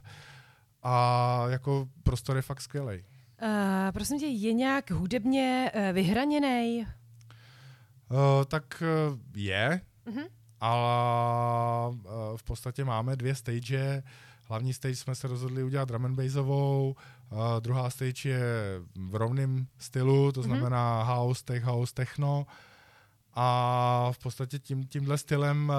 a 0.84 1.45
jako 1.49 1.88
prostor 2.03 2.36
je 2.36 2.41
fakt 2.41 2.62
skvělej. 2.62 3.03
Uh, 3.41 3.47
prosím 3.93 4.19
tě, 4.19 4.25
je 4.25 4.53
nějak 4.53 4.91
hudebně 4.91 5.71
uh, 5.75 5.82
vyhraněný? 5.95 6.86
Uh, 8.12 8.17
tak 8.47 8.84
uh, 9.12 9.17
je, 9.36 9.82
Mhm. 10.05 10.23
Ale 10.61 11.89
uh, 11.89 12.37
v 12.37 12.43
podstatě 12.43 12.85
máme 12.85 13.15
dvě 13.15 13.35
stage. 13.35 14.03
Hlavní 14.47 14.73
stage 14.73 14.95
jsme 14.95 15.15
se 15.15 15.27
rozhodli 15.27 15.63
udělat 15.63 15.87
drum 15.87 16.05
and 16.05 16.15
bassovou, 16.15 16.95
uh, 17.31 17.39
druhá 17.59 17.89
stage 17.89 18.29
je 18.29 18.41
v 19.09 19.15
rovném 19.15 19.67
stylu, 19.77 20.31
to 20.31 20.39
Mhm. 20.39 20.49
znamená 20.49 21.03
house, 21.03 21.43
tech 21.45 21.63
house, 21.63 21.93
techno. 21.93 22.47
A 23.33 24.09
v 24.11 24.17
podstatě 24.17 24.59
tím, 24.59 24.83
tímhle 24.83 25.17
stylem, 25.17 25.73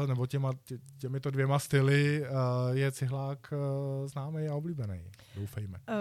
uh, 0.00 0.06
nebo 0.06 0.26
těma, 0.26 0.52
tě, 0.64 0.78
těmito 0.98 1.30
dvěma 1.30 1.58
styly 1.58 2.22
uh, 2.22 2.76
je 2.76 2.92
cihlák 2.92 3.52
uh, 3.52 4.08
známý 4.08 4.48
a 4.48 4.54
oblíbený, 4.54 5.00
doufejme. 5.36 5.78
Uh, 5.88 5.94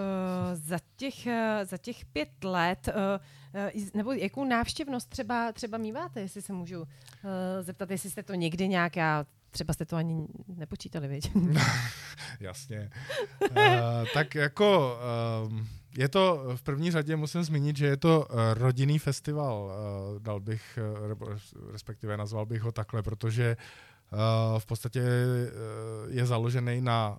za, 0.54 0.78
těch, 0.96 1.26
uh, 1.26 1.34
za 1.64 1.78
těch 1.78 2.06
pět 2.06 2.44
let, 2.44 2.88
uh, 2.88 3.64
uh, 3.76 3.84
nebo 3.94 4.12
jakou 4.12 4.46
návštěvnost 4.46 5.10
třeba, 5.10 5.52
třeba 5.52 5.78
míváte, 5.78 6.22
jestli 6.22 6.42
se 6.42 6.54
můžu 6.54 6.82
uh, 6.82 6.88
zeptat, 7.62 7.92
jestli 7.92 8.10
jste 8.10 8.24
to 8.24 8.34
někdy 8.34 8.68
nějak, 8.68 8.96
já 8.96 9.26
třeba 9.52 9.74
jste 9.74 9.86
to 9.86 9.96
ani 9.96 10.28
nepočítali, 10.48 11.08
viď? 11.08 11.32
Jasně. 12.40 12.90
uh, 13.52 13.58
tak 14.14 14.36
jako 14.36 14.98
um, 15.48 15.68
je 15.98 16.10
to 16.10 16.44
v 16.56 16.62
první 16.62 16.92
řadě, 16.92 17.16
musím 17.16 17.44
zmínit, 17.44 17.78
že 17.78 17.86
je 17.86 17.98
to 17.98 18.28
uh, 18.30 18.36
rodinný 18.54 19.00
festival, 19.00 19.64
uh, 19.64 20.20
dal 20.20 20.40
bych, 20.40 20.80
nebo 21.08 21.28
respektive 21.72 22.18
nazval 22.18 22.46
bych 22.46 22.62
ho 22.62 22.72
takhle, 22.72 23.04
protože 23.04 23.58
v 24.58 24.66
podstatě 24.66 25.04
je 26.08 26.26
založený 26.26 26.82
na 26.82 27.18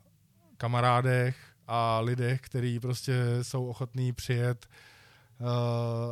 kamarádech 0.57 1.37
a 1.67 2.01
lidech, 2.01 2.41
kteří 2.41 2.81
prostě 2.81 3.15
jsou 3.43 3.67
ochotní 3.67 4.13
přijet 4.13 4.67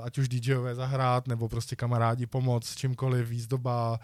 ať 0.02 0.18
už 0.18 0.28
DJové 0.28 0.74
zahrát, 0.74 1.28
nebo 1.28 1.48
prostě 1.48 1.76
kamarádi 1.76 2.26
pomoct 2.26 2.76
čímkoliv, 2.76 3.28
výzdoba, 3.28 4.00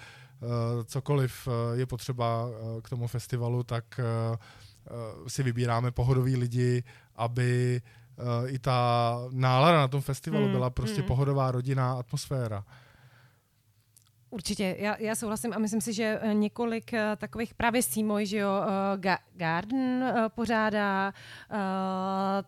cokoliv 0.85 1.49
je 1.75 1.87
potřeba 1.87 2.49
k 2.83 2.89
tomu 2.89 3.07
festivalu, 3.07 3.63
tak 3.63 4.01
si 5.27 5.43
vybíráme 5.43 5.91
pohodoví 5.91 6.37
lidi, 6.37 6.83
aby 7.17 7.83
i 8.47 8.59
ta 8.59 9.19
nálada 9.31 9.79
na 9.79 9.89
tom 9.89 10.01
festivalu 10.01 10.45
Hmm, 10.45 10.53
byla 10.53 10.71
prostě 10.71 11.01
hmm. 11.01 11.07
pohodová 11.09 11.51
rodinná 11.51 11.93
atmosféra. 11.93 12.65
Určitě, 14.31 14.77
já, 14.79 14.97
já 14.99 15.15
souhlasím 15.15 15.53
a 15.55 15.59
myslím 15.59 15.81
si, 15.81 15.93
že 15.93 16.19
eh, 16.23 16.35
několik 16.35 16.93
eh, 16.93 17.17
takových 17.17 17.55
právě 17.55 17.83
Seymour, 17.83 18.25
že 18.25 18.37
jo, 18.39 18.51
eh, 18.63 18.97
Ga- 18.97 19.19
Garden 19.35 20.15
pořádá 20.29 21.13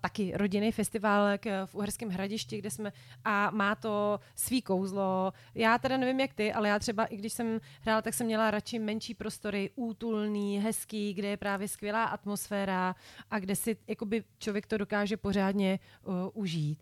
taky 0.00 0.32
rodinný 0.34 0.72
festival 0.72 1.28
v 1.64 1.74
Uherském 1.74 2.08
hradišti, 2.08 2.58
kde 2.58 2.70
jsme 2.70 2.92
a 3.24 3.50
má 3.50 3.74
to 3.74 4.20
svý 4.34 4.62
kouzlo. 4.62 5.32
Já 5.54 5.78
teda 5.78 5.96
nevím 5.96 6.20
jak 6.20 6.34
ty, 6.34 6.52
ale 6.52 6.68
já 6.68 6.78
třeba 6.78 7.04
i 7.04 7.16
když 7.16 7.32
jsem 7.32 7.60
hrála, 7.80 8.02
tak 8.02 8.14
jsem 8.14 8.26
měla 8.26 8.50
radši 8.50 8.78
menší 8.78 9.14
prostory, 9.14 9.70
útulný, 9.76 10.58
hezký, 10.58 11.14
kde 11.14 11.28
je 11.28 11.36
právě 11.36 11.68
skvělá 11.68 12.04
atmosféra 12.04 12.94
a 13.30 13.38
kde 13.38 13.56
si 13.56 13.76
jakoby 13.86 14.24
člověk 14.38 14.66
to 14.66 14.78
dokáže 14.78 15.16
pořádně 15.16 15.78
uh, 16.04 16.14
užít. 16.34 16.78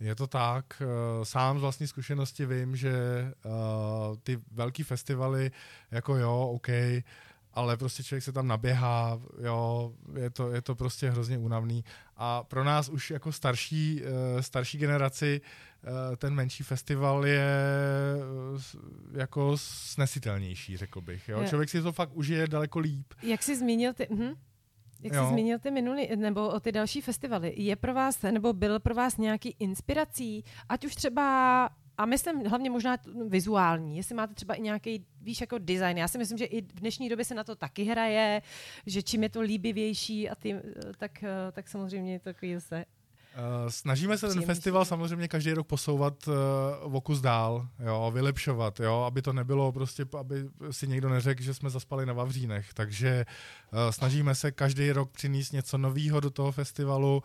Je 0.00 0.14
to 0.14 0.26
tak. 0.26 0.82
eh, 0.82 1.24
Sám 1.24 1.58
z 1.58 1.60
vlastní 1.60 1.86
zkušenosti 1.86 2.46
vím, 2.46 2.76
že 2.76 2.92
uh, 3.44 4.16
ty 4.22 4.38
velký 4.52 4.82
festivaly, 4.82 5.50
jako 5.90 6.16
jo, 6.16 6.50
OK, 6.54 6.68
ale 7.52 7.76
prostě 7.76 8.02
člověk 8.02 8.24
se 8.24 8.32
tam 8.32 8.48
naběhá, 8.48 9.20
jo, 9.42 9.92
je 10.18 10.30
to, 10.30 10.50
je 10.50 10.62
to 10.62 10.74
prostě 10.74 11.10
hrozně 11.10 11.38
únavný. 11.38 11.84
A 12.16 12.44
pro 12.44 12.64
nás 12.64 12.88
už 12.88 13.10
jako 13.10 13.32
starší, 13.32 14.02
uh, 14.02 14.40
starší 14.40 14.78
generaci 14.78 15.40
ten 16.16 16.34
menší 16.34 16.62
festival 16.64 17.26
je 17.26 17.48
jako 19.12 19.52
snesitelnější, 19.56 20.76
řekl 20.76 21.00
bych. 21.00 21.28
Jo? 21.28 21.40
Je. 21.40 21.48
Člověk 21.48 21.68
si 21.68 21.82
to 21.82 21.92
fakt 21.92 22.10
užije 22.12 22.46
daleko 22.46 22.78
líp. 22.78 23.14
Jak 23.22 23.42
jsi 23.42 23.56
zmínil 23.56 23.92
ty... 23.94 24.06
Mhm. 24.10 24.34
Jak 25.02 25.12
jsi 25.14 25.18
Jo. 25.18 25.26
zmínil 25.28 25.58
ty 25.58 25.70
minulý, 25.70 26.08
nebo 26.16 26.48
o 26.48 26.60
ty 26.60 26.72
další 26.72 27.00
festivaly, 27.00 27.52
je 27.56 27.76
pro 27.76 27.94
vás, 27.94 28.22
nebo 28.22 28.52
byl 28.52 28.80
pro 28.80 28.94
vás 28.94 29.16
nějaký 29.16 29.56
inspirací, 29.58 30.44
ať 30.68 30.84
už 30.84 30.94
třeba, 30.94 31.68
a 31.98 32.06
myslím 32.06 32.40
hlavně 32.46 32.70
možná 32.70 32.96
t- 32.96 33.10
vizuální, 33.28 33.96
jestli 33.96 34.14
máte 34.14 34.34
třeba 34.34 34.54
i 34.54 34.62
nějaký, 34.62 35.04
víš, 35.20 35.40
jako 35.40 35.58
design. 35.58 35.98
Já 35.98 36.08
si 36.08 36.18
myslím, 36.18 36.38
že 36.38 36.44
i 36.44 36.62
v 36.62 36.80
dnešní 36.80 37.08
době 37.08 37.24
se 37.24 37.34
na 37.34 37.44
to 37.44 37.56
taky 37.56 37.84
hraje, 37.84 38.42
že 38.86 39.02
čím 39.02 39.22
je 39.22 39.28
to 39.28 39.40
líbivější, 39.40 40.28
a 40.30 40.34
ty, 40.34 40.54
eh, 40.54 40.62
tak, 40.98 41.22
eh, 41.22 41.28
tak 41.52 41.68
samozřejmě 41.68 42.12
je 42.12 42.18
to 42.18 42.24
takový 42.24 42.54
zase 42.54 42.84
snažíme 43.68 44.18
se 44.18 44.28
ten 44.28 44.42
festival 44.42 44.84
samozřejmě 44.84 45.28
každý 45.28 45.52
rok 45.52 45.66
posouvat 45.66 46.28
uh, 46.28 46.96
o 46.96 47.00
kus 47.00 47.20
dál, 47.20 47.68
jo, 47.78 48.10
vylepšovat, 48.14 48.80
jo, 48.80 49.02
aby 49.02 49.22
to 49.22 49.32
nebylo 49.32 49.72
prostě, 49.72 50.04
aby 50.18 50.48
si 50.70 50.88
někdo 50.88 51.08
neřekl, 51.08 51.42
že 51.42 51.54
jsme 51.54 51.70
zaspali 51.70 52.06
na 52.06 52.12
Vavřínech. 52.12 52.74
Takže 52.74 53.24
uh, 53.72 53.78
snažíme 53.90 54.34
se 54.34 54.52
každý 54.52 54.92
rok 54.92 55.10
přinést 55.10 55.52
něco 55.52 55.78
nového 55.78 56.20
do 56.20 56.30
toho 56.30 56.52
festivalu 56.52 57.22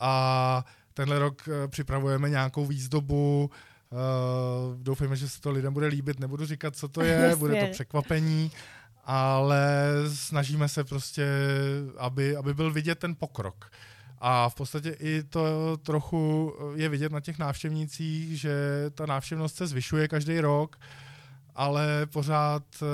a 0.00 0.64
tenhle 0.94 1.18
rok 1.18 1.48
připravujeme 1.66 2.30
nějakou 2.30 2.66
výzdobu, 2.66 3.50
Uh, 3.92 4.76
doufejme, 4.82 5.16
že 5.16 5.28
se 5.28 5.40
to 5.40 5.50
lidem 5.50 5.72
bude 5.72 5.86
líbit, 5.86 6.20
nebudu 6.20 6.46
říkat, 6.46 6.76
co 6.76 6.88
to 6.88 7.02
je, 7.02 7.36
bude 7.38 7.66
to 7.66 7.72
překvapení, 7.72 8.50
ale 9.04 9.88
snažíme 10.14 10.68
se 10.68 10.84
prostě, 10.84 11.26
aby, 11.98 12.36
aby 12.36 12.54
byl 12.54 12.72
vidět 12.72 12.98
ten 12.98 13.14
pokrok. 13.14 13.70
A 14.20 14.48
v 14.48 14.54
podstatě 14.54 14.96
i 15.00 15.22
to 15.22 15.76
trochu 15.76 16.52
je 16.74 16.88
vidět 16.88 17.12
na 17.12 17.20
těch 17.20 17.38
návštěvnících, 17.38 18.40
že 18.40 18.54
ta 18.94 19.06
návštěvnost 19.06 19.56
se 19.56 19.66
zvyšuje 19.66 20.08
každý 20.08 20.40
rok, 20.40 20.78
ale 21.54 22.06
pořád 22.06 22.62
eh, 22.82 22.86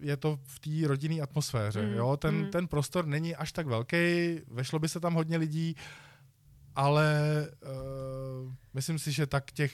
je 0.00 0.16
to 0.16 0.38
v 0.44 0.58
té 0.58 0.88
rodinné 0.88 1.20
atmosféře. 1.22 1.82
Mm, 1.82 1.94
jo? 1.94 2.16
Ten, 2.16 2.34
mm. 2.34 2.50
ten 2.50 2.68
prostor 2.68 3.06
není 3.06 3.36
až 3.36 3.52
tak 3.52 3.66
velký, 3.66 3.96
vešlo 4.48 4.78
by 4.78 4.88
se 4.88 5.00
tam 5.00 5.14
hodně 5.14 5.36
lidí, 5.36 5.76
ale 6.76 7.20
uh, 7.62 8.52
myslím 8.74 8.98
si, 8.98 9.12
že 9.12 9.26
tak 9.26 9.52
těch 9.52 9.72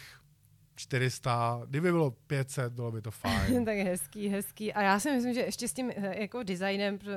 400, 0.74 1.62
kdyby 1.66 1.92
bylo 1.92 2.10
500, 2.10 2.72
bylo 2.72 2.92
by 2.92 3.02
to 3.02 3.10
fajn. 3.10 3.64
tak 3.64 3.76
hezký, 3.76 4.28
hezký. 4.28 4.72
A 4.72 4.82
já 4.82 5.00
si 5.00 5.12
myslím, 5.12 5.34
že 5.34 5.40
ještě 5.40 5.68
s 5.68 5.72
tím 5.72 5.90
eh, 5.96 6.20
jako 6.20 6.42
designem 6.42 6.94
uh, 6.94 7.10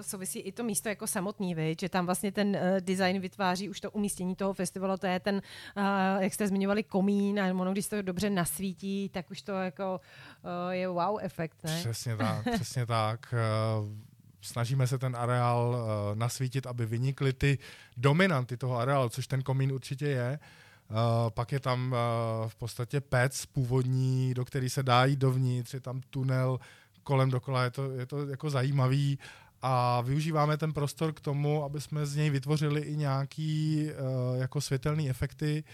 souvisí 0.00 0.38
i 0.38 0.52
to 0.52 0.64
místo 0.64 0.88
jako 0.88 1.06
samotný, 1.06 1.54
viď? 1.54 1.80
že 1.80 1.88
tam 1.88 2.06
vlastně 2.06 2.32
ten 2.32 2.48
uh, 2.48 2.80
design 2.80 3.20
vytváří 3.20 3.68
už 3.68 3.80
to 3.80 3.90
umístění 3.90 4.36
toho 4.36 4.52
festivalu, 4.54 4.96
to 4.96 5.06
je 5.06 5.20
ten, 5.20 5.34
uh, 5.76 6.22
jak 6.22 6.34
jste 6.34 6.48
zmiňovali, 6.48 6.82
komín 6.82 7.40
a 7.40 7.54
ono, 7.54 7.72
když 7.72 7.86
to 7.86 8.02
dobře 8.02 8.30
nasvítí, 8.30 9.08
tak 9.08 9.30
už 9.30 9.42
to 9.42 9.52
jako 9.52 10.00
uh, 10.42 10.70
je 10.70 10.88
wow 10.88 11.18
efekt, 11.20 11.56
ne? 11.64 11.76
Přesně 11.80 12.16
tak, 12.16 12.44
přesně 12.54 12.86
tak. 12.86 13.34
Uh, 13.80 13.88
snažíme 14.40 14.86
se 14.86 14.98
ten 14.98 15.16
areál 15.16 15.76
uh, 15.76 16.18
nasvítit, 16.18 16.66
aby 16.66 16.86
vynikly 16.86 17.32
ty 17.32 17.58
dominanty 17.96 18.56
toho 18.56 18.78
areálu, 18.78 19.08
což 19.08 19.26
ten 19.26 19.42
komín 19.42 19.72
určitě 19.72 20.06
je. 20.06 20.38
Uh, 20.42 20.65
pak 21.28 21.52
je 21.52 21.60
tam 21.60 21.92
uh, 21.92 22.48
v 22.48 22.56
podstatě 22.56 23.00
pec 23.00 23.46
původní, 23.46 24.34
do 24.34 24.44
který 24.44 24.70
se 24.70 24.82
dá 24.82 25.04
jít 25.04 25.18
dovnitř, 25.18 25.74
je 25.74 25.80
tam 25.80 26.00
tunel 26.10 26.58
kolem 27.02 27.30
dokola, 27.30 27.64
je 27.64 27.70
to, 27.70 27.90
je 27.92 28.06
to 28.06 28.26
jako 28.26 28.50
zajímavý 28.50 29.18
a 29.62 30.00
využíváme 30.00 30.56
ten 30.56 30.72
prostor 30.72 31.12
k 31.12 31.20
tomu, 31.20 31.64
aby 31.64 31.80
jsme 31.80 32.06
z 32.06 32.16
něj 32.16 32.30
vytvořili 32.30 32.80
i 32.80 32.96
nějaký 32.96 33.86
uh, 33.86 34.40
jako 34.40 34.60
světelné 34.60 35.08
efekty, 35.08 35.64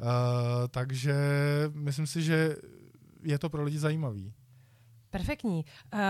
uh, 0.00 0.06
takže 0.70 1.14
myslím 1.72 2.06
si, 2.06 2.22
že 2.22 2.56
je 3.22 3.38
to 3.38 3.50
pro 3.50 3.62
lidi 3.62 3.78
zajímavý. 3.78 4.32
Perfektní. 5.10 5.64
Uh, 5.94 6.00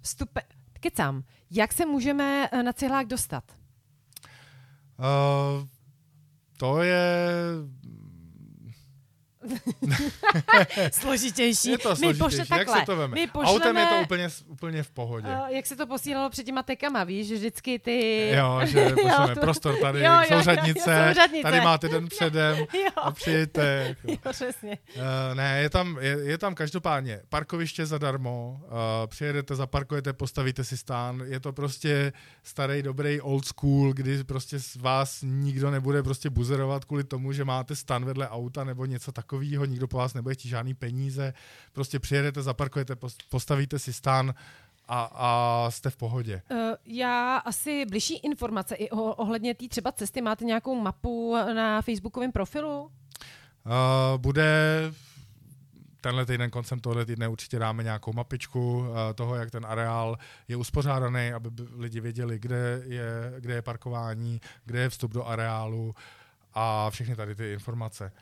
vstupe, 0.00 0.40
kecám, 0.80 1.24
jak 1.50 1.72
se 1.72 1.86
můžeme 1.86 2.48
eh, 2.52 2.62
na 2.62 2.72
cihlák 2.72 3.06
dostat? 3.06 3.44
Uh, 4.98 5.66
to 6.62 6.82
je... 6.86 7.02
Složitější. 10.92 11.70
Je 11.70 11.78
to 11.78 11.88
My 11.90 11.96
složitější. 11.96 12.18
pošle, 12.18 12.38
Jak 12.38 12.48
takhle, 12.48 12.80
se 12.80 12.86
to 12.86 12.96
veme? 12.96 13.14
My 13.14 13.26
pošleme, 13.26 13.50
Autem 13.54 13.76
je 13.76 13.86
to 13.86 14.00
úplně, 14.02 14.28
úplně 14.46 14.82
v 14.82 14.90
pohodě. 14.90 15.28
Uh, 15.28 15.46
jak 15.48 15.66
se 15.66 15.76
to 15.76 15.86
posílalo 15.86 16.30
před 16.30 16.44
těma 16.44 16.62
tekama, 16.62 17.04
víš, 17.04 17.26
že 17.28 17.34
vždycky 17.34 17.78
ty... 17.78 18.28
Jo, 18.36 18.60
že 18.64 18.90
pošleme 19.02 19.34
to- 19.34 19.40
prostor 19.40 19.76
tady, 19.80 19.98
Jo, 20.00 20.12
jo, 20.12 20.20
jo, 20.30 20.36
souřadnice, 20.38 20.90
jo, 20.90 21.08
souřadnice. 21.08 21.42
tady 21.42 21.60
máte 21.60 21.88
den 21.88 22.08
předem 22.08 22.56
Jo. 22.74 22.90
a 22.96 23.10
přijďte. 23.10 23.96
Jo, 24.04 24.16
přesně. 24.32 24.78
Uh, 24.96 25.02
ne, 25.34 25.58
je 25.62 25.70
tam, 25.70 25.98
je, 26.00 26.18
je 26.22 26.38
tam 26.38 26.54
každopádně 26.54 27.20
parkoviště 27.28 27.86
zadarmo, 27.86 28.60
uh, 28.64 28.70
přijedete, 29.06 29.54
zaparkujete, 29.56 30.12
postavíte 30.12 30.64
si 30.64 30.76
stán, 30.76 31.22
je 31.26 31.40
to 31.40 31.52
prostě 31.52 32.12
starý, 32.42 32.82
dobrý 32.82 33.20
old 33.20 33.44
school, 33.44 33.92
kdy 33.92 34.24
prostě 34.24 34.58
z 34.60 34.76
vás 34.76 35.18
nikdo 35.26 35.70
nebude 35.70 36.02
prostě 36.02 36.30
buzerovat 36.30 36.84
kvůli 36.84 37.04
tomu, 37.04 37.32
že 37.32 37.44
máte 37.44 37.76
stan 37.76 38.04
vedle 38.04 38.28
auta 38.28 38.64
nebo 38.64 38.84
něco 38.86 39.12
takového, 39.12 39.31
nikdo 39.40 39.88
po 39.88 39.96
vás 39.96 40.14
nebude 40.14 40.34
chtít 40.34 40.48
žádný 40.48 40.74
peníze, 40.74 41.34
prostě 41.72 41.98
přijedete, 41.98 42.42
zaparkujete, 42.42 42.94
pos- 42.94 43.16
postavíte 43.28 43.78
si 43.78 43.92
stan 43.92 44.34
a, 44.88 45.10
a 45.14 45.70
jste 45.70 45.90
v 45.90 45.96
pohodě. 45.96 46.42
Uh, 46.50 46.58
já 46.86 47.36
asi 47.36 47.84
bližší 47.84 48.16
informace 48.16 48.74
i 48.74 48.90
o, 48.90 49.02
ohledně 49.02 49.54
té 49.54 49.68
třeba 49.68 49.92
cesty. 49.92 50.20
Máte 50.22 50.44
nějakou 50.44 50.80
mapu 50.80 51.36
na 51.54 51.82
facebookovém 51.82 52.32
profilu? 52.32 52.82
Uh, 52.82 52.90
bude 54.16 54.52
tenhle 56.00 56.26
týden, 56.26 56.50
koncem 56.50 56.80
tohle 56.80 57.06
týdne 57.06 57.28
určitě 57.28 57.58
dáme 57.58 57.82
nějakou 57.82 58.12
mapičku 58.12 58.78
uh, 58.78 58.86
toho, 59.14 59.34
jak 59.34 59.50
ten 59.50 59.66
areál 59.66 60.18
je 60.48 60.56
uspořádaný, 60.56 61.32
aby 61.32 61.50
by 61.50 61.62
lidi 61.76 62.00
věděli, 62.00 62.38
kde 62.38 62.82
je, 62.84 63.32
kde 63.38 63.54
je 63.54 63.62
parkování, 63.62 64.40
kde 64.64 64.80
je 64.80 64.88
vstup 64.88 65.12
do 65.12 65.24
areálu 65.24 65.94
a 66.54 66.90
všechny 66.90 67.16
tady 67.16 67.34
ty 67.34 67.52
informace. 67.52 68.12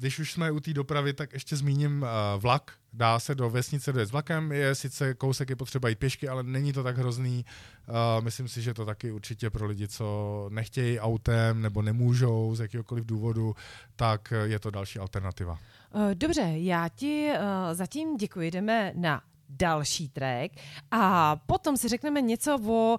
Když 0.00 0.18
už 0.18 0.32
jsme 0.32 0.50
u 0.50 0.60
té 0.60 0.72
dopravy, 0.72 1.12
tak 1.12 1.32
ještě 1.32 1.56
zmíním 1.56 2.02
uh, 2.02 2.08
vlak. 2.42 2.72
Dá 2.92 3.18
se 3.18 3.34
do 3.34 3.50
vesnice 3.50 3.92
dojet 3.92 4.06
s 4.06 4.12
vlakem, 4.12 4.52
je 4.52 4.74
sice 4.74 5.14
kousek 5.14 5.50
je 5.50 5.56
potřeba 5.56 5.88
jít 5.88 5.98
pěšky, 5.98 6.28
ale 6.28 6.42
není 6.42 6.72
to 6.72 6.82
tak 6.82 6.98
hrozný. 6.98 7.44
Uh, 7.88 8.24
myslím 8.24 8.48
si, 8.48 8.62
že 8.62 8.74
to 8.74 8.84
taky 8.84 9.12
určitě 9.12 9.50
pro 9.50 9.66
lidi, 9.66 9.88
co 9.88 10.48
nechtějí 10.52 11.00
autem 11.00 11.62
nebo 11.62 11.82
nemůžou 11.82 12.54
z 12.54 12.60
jakéhokoliv 12.60 13.06
důvodu, 13.06 13.54
tak 13.96 14.32
je 14.44 14.58
to 14.58 14.70
další 14.70 14.98
alternativa. 14.98 15.52
Uh, 15.94 16.14
dobře, 16.14 16.52
já 16.54 16.88
ti 16.88 17.30
uh, 17.32 17.74
zatím 17.74 18.16
děkuji. 18.16 18.50
Jdeme 18.50 18.92
na 18.96 19.22
další 19.48 20.08
track 20.08 20.52
a 20.90 21.36
potom 21.36 21.76
si 21.76 21.88
řekneme 21.88 22.20
něco 22.20 22.58
o, 22.66 22.96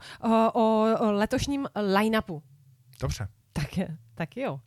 o, 0.54 0.86
o 1.00 1.12
letošním 1.12 1.68
line-upu. 1.98 2.44
Dobře. 3.02 3.28
Tak, 3.54 3.70
tak 4.16 4.38
jo. 4.38 4.60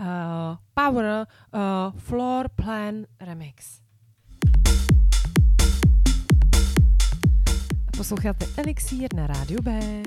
Uh, 0.00 0.56
Power 0.74 1.26
uh, 1.52 1.90
Floor 1.98 2.48
Plan 2.48 3.06
Remix. 3.20 3.80
Posloucháte 7.96 8.46
Elixír 8.56 9.08
na 9.14 9.26
rádiu 9.26 9.62
B. 9.62 10.02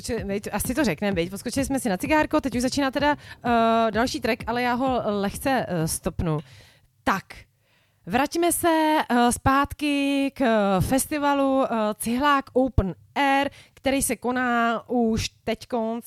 odskočili, 0.00 0.24
veď, 0.24 0.48
asi 0.52 0.74
to 0.74 0.84
řekneme, 0.84 1.14
veď, 1.14 1.32
odskočili 1.32 1.66
jsme 1.66 1.80
si 1.80 1.88
na 1.88 1.96
cigárko, 1.96 2.40
teď 2.40 2.56
už 2.56 2.62
začíná 2.62 2.90
teda 2.90 3.12
uh, 3.14 3.50
další 3.90 4.20
track, 4.20 4.44
ale 4.46 4.62
já 4.62 4.74
ho 4.74 5.02
lehce 5.04 5.66
uh, 5.68 5.84
stopnu. 5.86 6.38
Tak, 7.04 7.24
Vraťme 8.06 8.52
se 8.52 8.96
uh, 9.10 9.30
zpátky 9.30 10.32
k 10.34 10.40
uh, 10.40 10.84
festivalu 10.84 11.58
uh, 11.58 11.66
Cihlák 11.94 12.44
Open 12.52 12.94
Air, 13.14 13.50
který 13.74 14.02
se 14.02 14.16
koná 14.16 14.88
už 14.88 15.28
teď 15.44 15.66
konc 15.66 16.04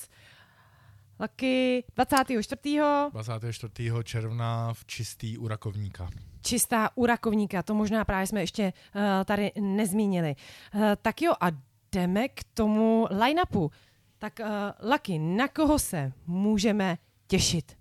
Laky 1.19 1.83
24. 1.95 2.79
24. 3.11 3.73
června 4.03 4.73
v 4.73 4.85
Čistý 4.85 5.37
u 5.37 5.47
Rakovníka. 5.47 6.09
Čistá 6.41 6.89
u 6.95 7.05
Rakovníka, 7.05 7.63
to 7.63 7.73
možná 7.73 8.05
právě 8.05 8.27
jsme 8.27 8.41
ještě 8.41 8.73
uh, 8.95 9.01
tady 9.25 9.51
nezmínili. 9.61 10.35
Uh, 10.75 10.81
tak 11.01 11.21
jo, 11.21 11.33
a 11.41 11.47
jdeme 11.93 12.27
k 12.27 12.43
tomu 12.53 13.07
line-upu. 13.11 13.71
Tak 14.19 14.39
uh, 14.39 14.47
Laky, 14.89 15.19
na 15.19 15.47
koho 15.47 15.79
se 15.79 16.11
můžeme 16.27 16.97
těšit? 17.27 17.77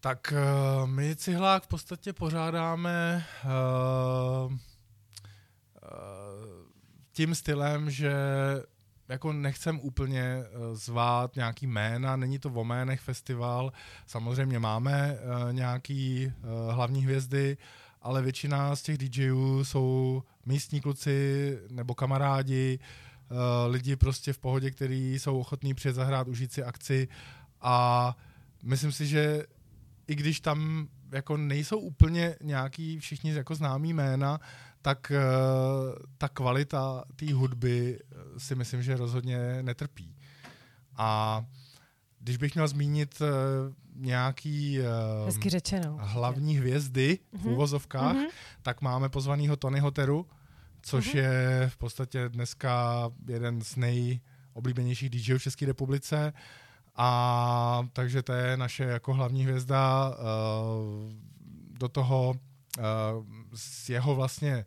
Tak 0.00 0.32
uh, 0.32 0.86
my 0.86 1.16
Cihlák 1.16 1.62
v 1.62 1.66
podstatě 1.66 2.12
pořádáme 2.12 3.24
uh, 3.44 4.52
uh, 4.52 4.58
tím 7.12 7.34
stylem, 7.34 7.90
že 7.90 8.12
jako 9.08 9.32
nechcem 9.32 9.80
úplně 9.80 10.44
zvát 10.72 11.36
nějaký 11.36 11.66
jména, 11.66 12.16
není 12.16 12.38
to 12.38 12.50
o 12.50 12.64
jménech 12.64 13.00
festival, 13.00 13.72
samozřejmě 14.06 14.58
máme 14.58 15.18
nějaký 15.52 16.32
hlavní 16.70 17.04
hvězdy, 17.04 17.56
ale 18.02 18.22
většina 18.22 18.76
z 18.76 18.82
těch 18.82 18.98
DJů 18.98 19.64
jsou 19.64 20.22
místní 20.46 20.80
kluci 20.80 21.58
nebo 21.70 21.94
kamarádi, 21.94 22.78
uh, 23.30 23.38
lidi 23.72 23.96
prostě 23.96 24.32
v 24.32 24.38
pohodě, 24.38 24.70
kteří 24.70 25.18
jsou 25.18 25.38
ochotní 25.40 25.74
přijet 25.74 25.96
zahrát, 25.96 26.28
užít 26.28 26.52
si 26.52 26.62
akci 26.62 27.08
a 27.60 28.16
myslím 28.62 28.92
si, 28.92 29.06
že 29.06 29.44
i 30.06 30.14
když 30.14 30.40
tam 30.40 30.88
jako 31.12 31.36
nejsou 31.36 31.78
úplně 31.78 32.36
nějaký 32.42 32.98
všichni 32.98 33.32
jako 33.32 33.54
známý 33.54 33.92
jména, 33.92 34.40
tak 34.82 35.12
uh, 35.14 35.94
ta 36.18 36.28
kvalita 36.28 37.04
té 37.16 37.34
hudby 37.34 37.98
eh, 38.00 38.40
si 38.40 38.54
myslím, 38.54 38.82
že 38.82 38.96
rozhodně 38.96 39.62
netrpí. 39.62 40.16
A 40.96 41.44
když 42.20 42.36
bych 42.36 42.54
měl 42.54 42.68
zmínit 42.68 43.20
uh, 43.20 43.26
nějaký 43.94 44.78
uh, 45.28 45.48
řečeno. 45.48 45.98
hlavní 46.00 46.56
hvězdy 46.56 47.18
uh-huh. 47.18 47.38
v 47.38 47.44
mhm. 47.44 47.52
úvozovkách, 47.52 48.16
uh-huh. 48.16 48.30
tak 48.62 48.80
máme 48.80 49.08
pozvanýho 49.08 49.56
Tonyho 49.56 49.90
Teru, 49.90 50.26
což 50.82 51.14
uh-huh. 51.14 51.18
je 51.18 51.64
v 51.68 51.76
podstatě 51.76 52.28
dneska 52.28 53.04
jeden 53.28 53.62
z 53.62 53.76
nejoblíbenějších 53.76 55.10
DJů 55.10 55.38
v 55.38 55.42
České 55.42 55.66
republice. 55.66 56.32
A 56.96 57.88
takže 57.92 58.22
to 58.22 58.32
je 58.32 58.56
naše 58.56 58.84
jako 58.84 59.14
hlavní 59.14 59.44
hvězda. 59.44 60.08
Uh, 60.08 61.12
do 61.78 61.88
toho 61.88 62.34
uh, 62.78 62.84
z 63.54 63.88
jeho 63.88 64.14
vlastně 64.14 64.64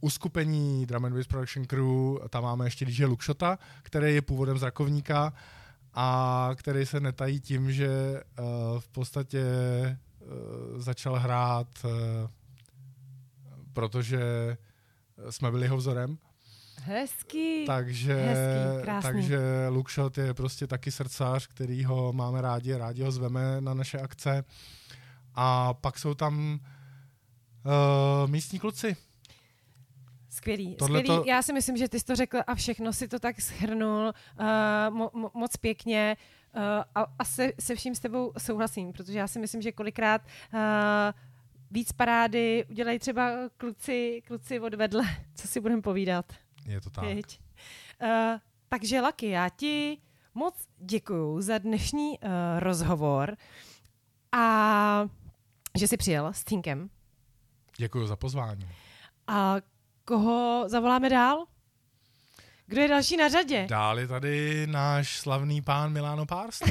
uskupení 0.00 0.86
Drum 0.86 1.04
and 1.04 1.14
Bass 1.14 1.26
Production 1.26 1.66
Crew, 1.66 2.18
tam 2.30 2.42
máme 2.42 2.66
ještě 2.66 2.84
DJ 2.84 3.04
Lukšota, 3.04 3.58
který 3.82 4.14
je 4.14 4.22
původem 4.22 4.58
z 4.58 4.62
Rakovníka 4.62 5.32
a 5.94 6.50
který 6.54 6.86
se 6.86 7.00
netají 7.00 7.40
tím, 7.40 7.72
že 7.72 8.22
uh, 8.38 8.44
v 8.80 8.88
podstatě 8.88 9.44
uh, 10.20 10.80
začal 10.80 11.18
hrát, 11.18 11.68
uh, 11.84 11.90
protože 13.72 14.56
jsme 15.30 15.50
byli 15.50 15.62
jeho 15.62 15.76
vzorem 15.76 16.18
Hezký. 16.82 17.64
Takže, 17.66 18.14
Hezký, 18.14 18.82
krásný. 18.82 19.10
takže 19.10 19.38
Lookshot 19.68 20.18
je 20.18 20.34
prostě 20.34 20.66
taky 20.66 20.90
srdcař, 20.90 21.46
který 21.46 21.84
ho 21.84 22.12
máme 22.12 22.40
rádi, 22.40 22.76
rádi 22.76 23.02
ho 23.02 23.12
zveme 23.12 23.60
na 23.60 23.74
naše 23.74 23.98
akce. 23.98 24.44
A 25.34 25.74
pak 25.74 25.98
jsou 25.98 26.14
tam 26.14 26.60
uh, 27.64 28.30
místní 28.30 28.58
kluci. 28.58 28.96
Skvělý, 30.48 30.76
skvělý. 30.82 31.06
To... 31.06 31.24
Já 31.26 31.42
si 31.42 31.52
myslím, 31.52 31.76
že 31.76 31.88
ty 31.88 32.00
jsi 32.00 32.04
to 32.04 32.16
řekl 32.16 32.38
a 32.46 32.54
všechno 32.54 32.92
si 32.92 33.08
to 33.08 33.18
tak 33.18 33.40
shrnul 33.40 34.12
uh, 34.40 34.46
mo- 34.98 35.10
mo- 35.10 35.30
moc 35.34 35.56
pěkně. 35.56 36.16
Uh, 36.56 36.62
a, 36.94 37.06
a 37.18 37.24
se, 37.24 37.52
se 37.60 37.74
vším 37.74 37.94
s 37.94 38.00
tebou 38.00 38.32
souhlasím, 38.38 38.92
protože 38.92 39.18
já 39.18 39.28
si 39.28 39.38
myslím, 39.38 39.62
že 39.62 39.72
kolikrát 39.72 40.22
uh, 40.22 40.60
víc 41.70 41.92
parády 41.92 42.66
udělají 42.70 42.98
třeba 42.98 43.30
kluci, 43.56 44.22
kluci 44.26 44.60
od 44.60 44.74
vedle, 44.74 45.04
co 45.34 45.48
si 45.48 45.60
budeme 45.60 45.82
povídat. 45.82 46.32
Je 46.66 46.80
to 46.80 46.90
tak. 46.90 47.04
Uh, 47.04 47.18
takže 48.68 49.00
Laky, 49.00 49.28
já 49.28 49.48
ti 49.48 49.98
moc 50.34 50.54
děkuju 50.78 51.40
za 51.40 51.58
dnešní 51.58 52.18
uh, 52.18 52.28
rozhovor 52.58 53.36
a 54.32 55.08
že 55.78 55.88
jsi 55.88 55.96
přijel 55.96 56.26
s 56.32 56.44
Tinkem. 56.44 56.90
Děkuji 57.76 58.06
za 58.06 58.16
pozvání. 58.16 58.68
A 59.26 59.56
koho 60.08 60.64
zavoláme 60.66 61.08
dál? 61.08 61.44
Kdo 62.66 62.80
je 62.80 62.88
další 62.88 63.16
na 63.16 63.28
řadě? 63.28 63.66
Dál 63.70 63.98
je 63.98 64.08
tady 64.08 64.66
náš 64.66 65.18
slavný 65.18 65.62
pán 65.62 65.92
Milano 65.92 66.26
Pars. 66.26 66.62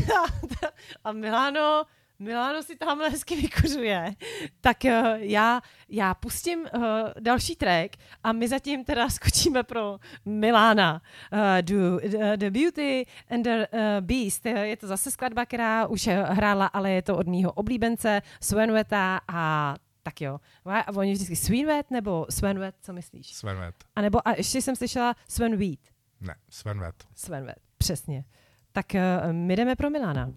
a 1.04 1.12
Milano 1.12 1.84
Milano 2.20 2.64
si 2.64 2.76
tamhle 2.76 3.10
hezky 3.10 3.36
vykuřuje. 3.36 4.16
Tak 4.62 4.78
uh, 4.86 4.92
já, 5.16 5.62
já 5.90 6.14
pustím 6.14 6.60
uh, 6.60 6.82
další 7.20 7.56
track 7.56 7.96
a 8.24 8.32
my 8.32 8.48
zatím 8.48 8.86
teda 8.86 9.10
skočíme 9.20 9.64
pro 9.64 10.00
Milána. 10.26 11.02
Uh, 11.34 11.40
do, 11.62 11.76
uh, 11.76 12.36
the 12.36 12.52
Beauty 12.52 13.06
and 13.30 13.44
the 13.44 13.68
uh, 13.74 13.80
Beast. 14.02 14.46
Je 14.46 14.78
to 14.78 14.88
zase 14.88 15.12
skladba, 15.12 15.46
která 15.46 15.88
už 15.88 16.08
hrála, 16.08 16.66
ale 16.66 16.92
je 16.92 17.02
to 17.02 17.18
od 17.18 17.28
mýho 17.28 17.52
oblíbence 17.52 18.22
Svenweta 18.42 19.20
a 19.28 19.76
tak 20.08 20.22
jo. 20.22 20.40
A 20.66 20.92
oni 20.96 21.14
vždycky 21.14 21.36
Svenwet 21.36 21.92
nebo 21.92 22.26
Svenwet, 22.30 22.76
co 22.82 22.94
myslíš? 22.94 23.34
Svenwet. 23.34 23.76
A 23.96 24.02
nebo 24.02 24.28
a 24.28 24.32
ještě 24.38 24.62
jsem 24.62 24.76
slyšela 24.76 25.16
Svenweet. 25.28 25.80
Ne, 26.22 26.36
Svenwet. 26.50 27.08
Svenwet, 27.16 27.60
přesně. 27.78 28.26
Tak 28.72 28.86
uh, 28.96 29.34
my 29.34 29.56
jdeme 29.56 29.76
pro 29.76 29.90
Milána. 29.90 30.32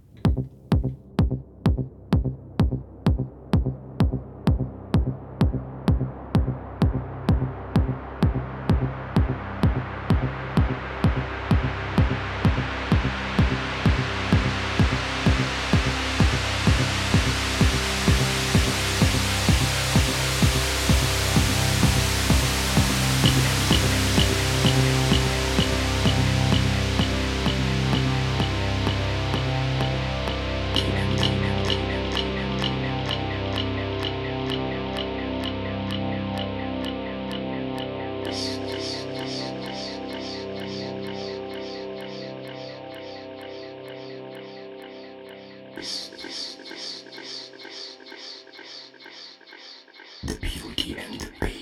The 45.77 45.85
beauty 50.41 50.97
and 50.99 51.21
the 51.21 51.31
pain. 51.41 51.60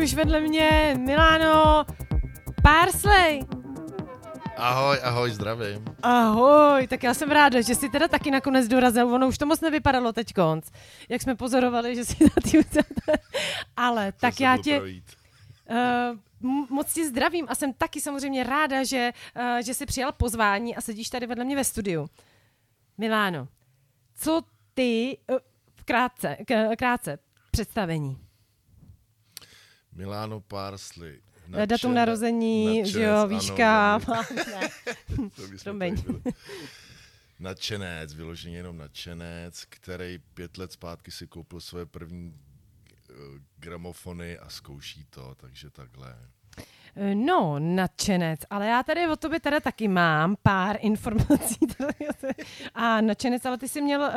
Sedí 0.00 0.04
už 0.04 0.14
vedle 0.14 0.40
mě 0.40 0.94
Milano 0.98 1.84
Parsley. 2.62 3.40
Ahoj, 4.56 4.98
ahoj, 5.02 5.30
zdravím. 5.30 5.84
Ahoj, 6.02 6.86
tak 6.86 7.02
já 7.02 7.14
jsem 7.14 7.30
ráda, 7.30 7.60
že 7.60 7.74
jsi 7.74 7.88
teda 7.88 8.08
taky 8.08 8.30
nakonec 8.30 8.68
dorazil. 8.68 9.14
Ono 9.14 9.28
už 9.28 9.38
to 9.38 9.46
moc 9.46 9.60
nevypadalo 9.60 10.12
teď 10.12 10.32
konc, 10.32 10.70
jak 11.08 11.22
jsme 11.22 11.34
pozorovali, 11.34 11.96
že 11.96 12.04
jsi 12.04 12.24
na 12.24 12.62
té 12.70 12.82
Ale 13.76 14.12
tak 14.12 14.34
Chtěl 14.34 14.44
já 14.44 14.56
tě, 14.56 14.78
projít. 14.78 15.04
Uh, 15.70 16.66
moc 16.70 16.92
ti 16.92 17.08
zdravím 17.08 17.46
a 17.48 17.54
jsem 17.54 17.72
taky 17.72 18.00
samozřejmě 18.00 18.44
ráda, 18.44 18.84
že, 18.84 19.12
uh, 19.36 19.58
že 19.64 19.74
jsi 19.74 19.86
přijal 19.86 20.12
pozvání 20.12 20.76
a 20.76 20.80
sedíš 20.80 21.08
tady 21.08 21.26
vedle 21.26 21.44
mě 21.44 21.56
ve 21.56 21.64
studiu. 21.64 22.10
Miláno, 22.98 23.48
co 24.14 24.42
ty, 24.74 25.18
uh, 25.30 25.36
krátce, 25.84 26.36
k, 26.46 26.76
krátce, 26.76 27.18
představení. 27.50 28.29
Milano 30.00 30.40
Parsley. 30.40 31.20
Na 31.48 31.66
Datum 31.66 31.94
narození, 31.94 32.66
nadšenec, 32.66 32.88
že 32.92 33.02
jo, 33.02 33.16
ano, 33.16 33.28
výška. 33.28 33.98
ne. 33.98 34.68
To 35.36 35.42
Promiň. 35.64 36.04
Nadšenec, 37.40 38.14
vyloženě 38.14 38.56
jenom 38.56 38.76
nadšenec, 38.78 39.64
který 39.68 40.18
pět 40.34 40.58
let 40.58 40.72
zpátky 40.72 41.10
si 41.10 41.26
koupil 41.26 41.60
své 41.60 41.86
první 41.86 42.34
eh, 43.10 43.12
gramofony 43.56 44.38
a 44.38 44.48
zkouší 44.48 45.04
to, 45.10 45.34
takže 45.34 45.70
takhle. 45.70 46.16
No, 47.14 47.56
nadšenec, 47.58 48.40
ale 48.50 48.66
já 48.66 48.82
tady 48.82 49.08
o 49.08 49.16
tobě 49.16 49.40
teda 49.40 49.60
taky 49.60 49.88
mám 49.88 50.36
pár 50.42 50.76
informací. 50.80 51.58
a 52.74 53.00
nadšenec, 53.00 53.44
ale 53.46 53.58
ty 53.58 53.68
jsi 53.68 53.80
měl 53.82 54.00
uh, 54.00 54.14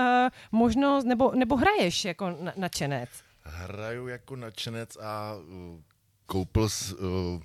možnost, 0.52 1.06
nebo, 1.06 1.32
nebo 1.36 1.56
hraješ 1.58 2.06
jako 2.06 2.30
na- 2.30 2.54
nadšenec. 2.58 3.10
Hraju 3.46 4.08
jako 4.08 4.36
nadšenec 4.36 4.98
a 5.02 5.36
uh, 5.36 5.80
koupil 6.26 6.70
s, 6.70 6.91
uh, 6.91 7.41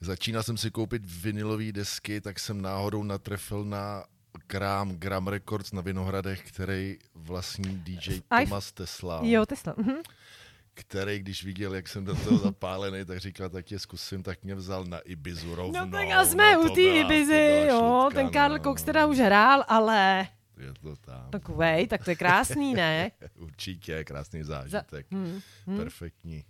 začínal 0.00 0.42
jsem 0.42 0.56
si 0.56 0.70
koupit 0.70 1.02
vinilové 1.06 1.72
desky, 1.72 2.20
tak 2.20 2.38
jsem 2.38 2.62
náhodou 2.62 3.02
natrefil 3.02 3.64
na 3.64 4.04
krám 4.46 4.90
Gram 4.96 5.28
Records 5.28 5.72
na 5.72 5.80
Vinohradech, 5.80 6.48
který 6.48 6.98
vlastní 7.14 7.78
DJ 7.78 8.20
Thomas 8.28 8.72
Tesla. 8.72 9.20
Jo, 9.22 9.46
Tesla. 9.46 9.74
Mhm. 9.76 9.96
který, 10.74 11.18
když 11.18 11.44
viděl, 11.44 11.74
jak 11.74 11.88
jsem 11.88 12.04
do 12.04 12.14
toho 12.14 12.38
zapálený, 12.38 13.04
tak 13.04 13.20
říkal, 13.20 13.48
tak 13.48 13.66
tě 13.66 13.78
zkusím, 13.78 14.22
tak 14.22 14.44
mě 14.44 14.54
vzal 14.54 14.84
na 14.84 14.98
Ibizu 14.98 15.54
rovno. 15.54 15.86
No 15.86 15.90
tak 15.92 16.08
a 16.10 16.24
jsme 16.24 16.54
no, 16.54 16.60
u 16.60 16.68
té 16.74 16.80
Ibizy, 16.80 17.64
jo, 17.68 18.02
šutka, 18.04 18.20
ten 18.20 18.30
Karl 18.30 18.54
no. 18.54 18.64
Cox 18.64 18.82
teda 18.82 19.06
už 19.06 19.18
hrál, 19.18 19.64
ale 19.68 20.28
Je 20.58 20.72
to 20.82 20.96
tam. 20.96 21.30
takovej, 21.30 21.86
tak 21.86 22.04
to 22.04 22.10
je 22.10 22.16
krásný, 22.16 22.74
ne? 22.74 23.10
Určitě, 23.38 24.04
krásný 24.04 24.42
zážitek. 24.42 25.06
Hmm. 25.10 25.40
Perfektní. 25.76 26.44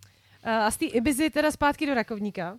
A 0.44 0.70
z 0.70 0.76
té 0.76 0.84
Ibizy 0.86 1.30
teda 1.30 1.50
zpátky 1.50 1.86
do 1.86 1.94
Rakovníka. 1.94 2.59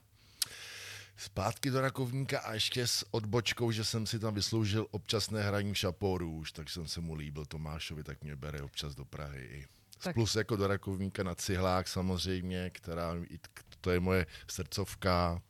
Zpátky 1.18 1.72
do 1.72 1.82
Rakovníka 1.82 2.40
a 2.40 2.54
ještě 2.54 2.88
s 2.88 3.06
odbočkou, 3.12 3.72
že 3.72 3.84
jsem 3.84 4.06
si 4.06 4.20
tam 4.20 4.34
vysloužil 4.34 4.88
občasné 4.92 5.44
hraní 5.44 5.74
v 5.74 5.78
Šaporu 5.78 6.32
už, 6.36 6.52
tak 6.52 6.70
jsem 6.70 6.88
se 6.88 7.02
mu 7.02 7.14
líbil 7.14 7.46
Tomášovi, 7.46 8.04
tak 8.04 8.24
mě 8.24 8.36
bere 8.36 8.62
občas 8.62 8.96
do 8.96 9.06
Prahy. 9.06 9.42
i. 9.46 9.66
Tak. 10.04 10.14
Plus 10.14 10.36
jako 10.36 10.56
do 10.56 10.68
Rakovníka 10.68 11.24
na 11.24 11.36
Cihlák 11.36 11.88
samozřejmě, 11.88 12.70
která 12.70 13.16
i- 13.30 13.40
to 13.82 13.92
je 13.92 14.00
moje 14.00 14.26
srdcovka. 14.48 15.42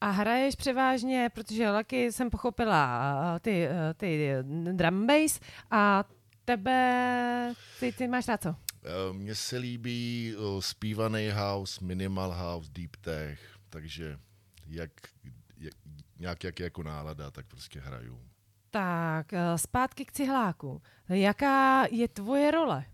A 0.00 0.10
hraješ 0.10 0.56
převážně, 0.56 1.30
protože 1.34 1.70
Laky 1.70 2.12
jsem 2.12 2.30
pochopila 2.30 3.12
ty, 3.40 3.66
eh, 3.66 3.94
ty 3.94 4.34
drum 4.72 5.06
bass 5.06 5.40
a 5.70 6.04
tebe, 6.44 7.52
ty, 7.80 7.92
ty 7.92 8.08
máš 8.08 8.28
rád 8.28 8.42
co? 8.42 8.48
Eh, 8.48 9.12
Mně 9.12 9.34
se 9.34 9.56
líbí 9.58 10.34
zpívaný 10.60 11.30
house, 11.34 11.84
minimal 11.84 12.32
house, 12.32 12.70
deep 12.72 12.96
tech, 12.96 13.40
takže 13.70 14.18
jak, 14.66 14.90
jak, 15.56 15.74
nějak 16.18 16.44
jak 16.44 16.60
je 16.60 16.64
jako 16.64 16.82
nálada, 16.82 17.30
tak 17.30 17.46
prostě 17.46 17.80
hraju. 17.80 18.20
Tak, 18.70 19.32
eh, 19.32 19.58
zpátky 19.58 20.04
k 20.04 20.12
cihláku. 20.12 20.82
Jaká 21.08 21.86
je 21.90 22.08
tvoje 22.08 22.50
role? 22.50 22.84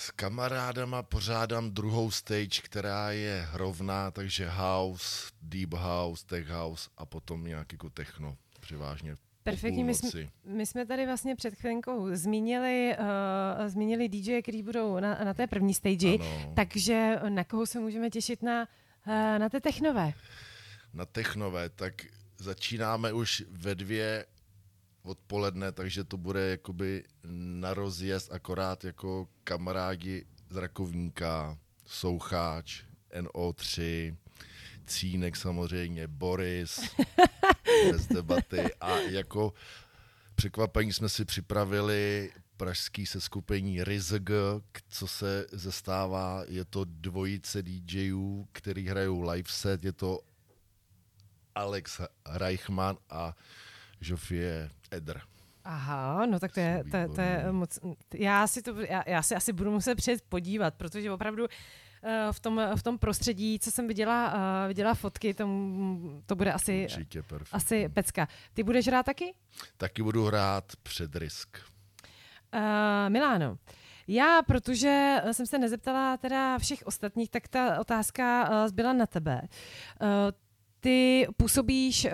S 0.00 0.10
kamarádama 0.10 1.02
pořádám 1.02 1.70
druhou 1.70 2.10
stage, 2.10 2.60
která 2.62 3.10
je 3.10 3.48
rovná, 3.52 4.10
takže 4.10 4.48
house, 4.48 5.30
deep 5.42 5.72
house, 5.74 6.26
tech 6.26 6.48
house 6.48 6.90
a 6.96 7.06
potom 7.06 7.44
nějak 7.44 7.72
jako 7.72 7.90
techno, 7.90 8.36
převážně 8.60 9.14
Perfektní, 9.42 9.84
my 9.84 9.94
jsme, 9.94 10.10
my 10.44 10.66
jsme 10.66 10.86
tady 10.86 11.06
vlastně 11.06 11.36
před 11.36 11.54
chvilinkou 11.54 12.16
zmínili, 12.16 12.96
uh, 12.98 13.66
zmínili 13.68 14.08
DJ, 14.08 14.42
který 14.42 14.62
budou 14.62 15.00
na, 15.00 15.24
na 15.24 15.34
té 15.34 15.46
první 15.46 15.74
stage, 15.74 16.08
Ano. 16.08 16.52
takže 16.56 17.18
na 17.28 17.44
koho 17.44 17.66
se 17.66 17.80
můžeme 17.80 18.10
těšit 18.10 18.42
na, 18.42 18.68
uh, 19.06 19.38
na 19.38 19.48
té 19.48 19.60
technové? 19.60 20.12
Na 20.94 21.06
technové, 21.06 21.68
tak 21.68 21.94
začínáme 22.38 23.12
už 23.12 23.44
ve 23.50 23.74
dvě 23.74 24.26
odpoledne, 25.02 25.72
takže 25.72 26.04
to 26.04 26.16
bude 26.16 26.50
jakoby 26.50 27.04
na 27.60 27.74
rozjezd 27.74 28.32
akorát 28.32 28.84
jako 28.84 29.28
kamarádi 29.44 30.24
z 30.50 30.56
Rakovníka, 30.56 31.58
Soucháč, 31.86 32.82
NO3, 33.20 34.16
Cínek 34.86 35.36
samozřejmě, 35.36 36.06
Boris, 36.06 36.80
bez 37.92 38.06
debaty. 38.06 38.74
A 38.80 38.98
jako 38.98 39.52
překvapení 40.34 40.92
jsme 40.92 41.08
si 41.08 41.24
připravili 41.24 42.30
pražský 42.56 43.06
seskupení 43.06 43.84
Rizg, 43.84 44.30
co 44.88 45.06
se 45.06 45.46
zestává, 45.52 46.44
je 46.48 46.64
to 46.64 46.84
dvojice 46.84 47.62
DJů, 47.62 48.48
který 48.52 48.86
hrajou 48.88 49.30
live 49.30 49.50
set, 49.52 49.84
je 49.84 49.92
to 49.92 50.20
Alex 51.54 52.00
Reichmann 52.26 52.96
a 53.10 53.36
Jofie 54.00 54.70
Eder. 54.90 55.20
Aha, 55.64 56.26
no 56.26 56.38
tak 56.40 56.52
to 56.52 56.60
je, 56.60 56.84
to, 56.90 57.14
to 57.14 57.20
je 57.20 57.52
moc, 57.52 57.78
já 58.14 58.46
si, 58.46 58.62
to, 58.62 58.80
já, 58.80 59.02
já 59.06 59.22
si 59.22 59.34
asi 59.34 59.52
budu 59.52 59.70
muset 59.70 59.94
přijet 59.94 60.22
podívat, 60.28 60.74
protože 60.74 61.12
opravdu 61.12 61.46
eh, 62.02 62.28
v 62.32 62.40
tom, 62.40 62.60
v 62.76 62.82
tom 62.82 62.98
prostředí, 62.98 63.58
co 63.58 63.70
jsem 63.70 63.88
viděla, 63.88 64.34
eh, 64.64 64.68
viděla 64.68 64.94
fotky, 64.94 65.34
to, 65.34 65.48
to 66.26 66.36
bude 66.36 66.52
asi, 66.52 66.82
Určitě 66.82 67.22
perfektní. 67.22 67.56
asi 67.56 67.88
pecka. 67.88 68.28
Ty 68.54 68.62
budeš 68.62 68.86
hrát 68.86 69.06
taky? 69.06 69.34
Taky 69.76 70.02
budu 70.02 70.24
hrát 70.24 70.64
před 70.82 71.16
risk. 71.16 71.58
Uh, 72.54 72.60
Miláno, 73.08 73.58
já, 74.08 74.42
protože 74.46 75.16
jsem 75.32 75.46
se 75.46 75.58
nezeptala 75.58 76.16
teda 76.16 76.58
všech 76.58 76.82
ostatních, 76.84 77.30
tak 77.30 77.48
ta 77.48 77.80
otázka 77.80 78.50
zbyla 78.68 78.92
na 78.92 79.06
tebe. 79.06 79.40
Uh, 80.02 80.08
ty 80.80 81.26
působíš 81.36 82.04
uh, 82.04 82.10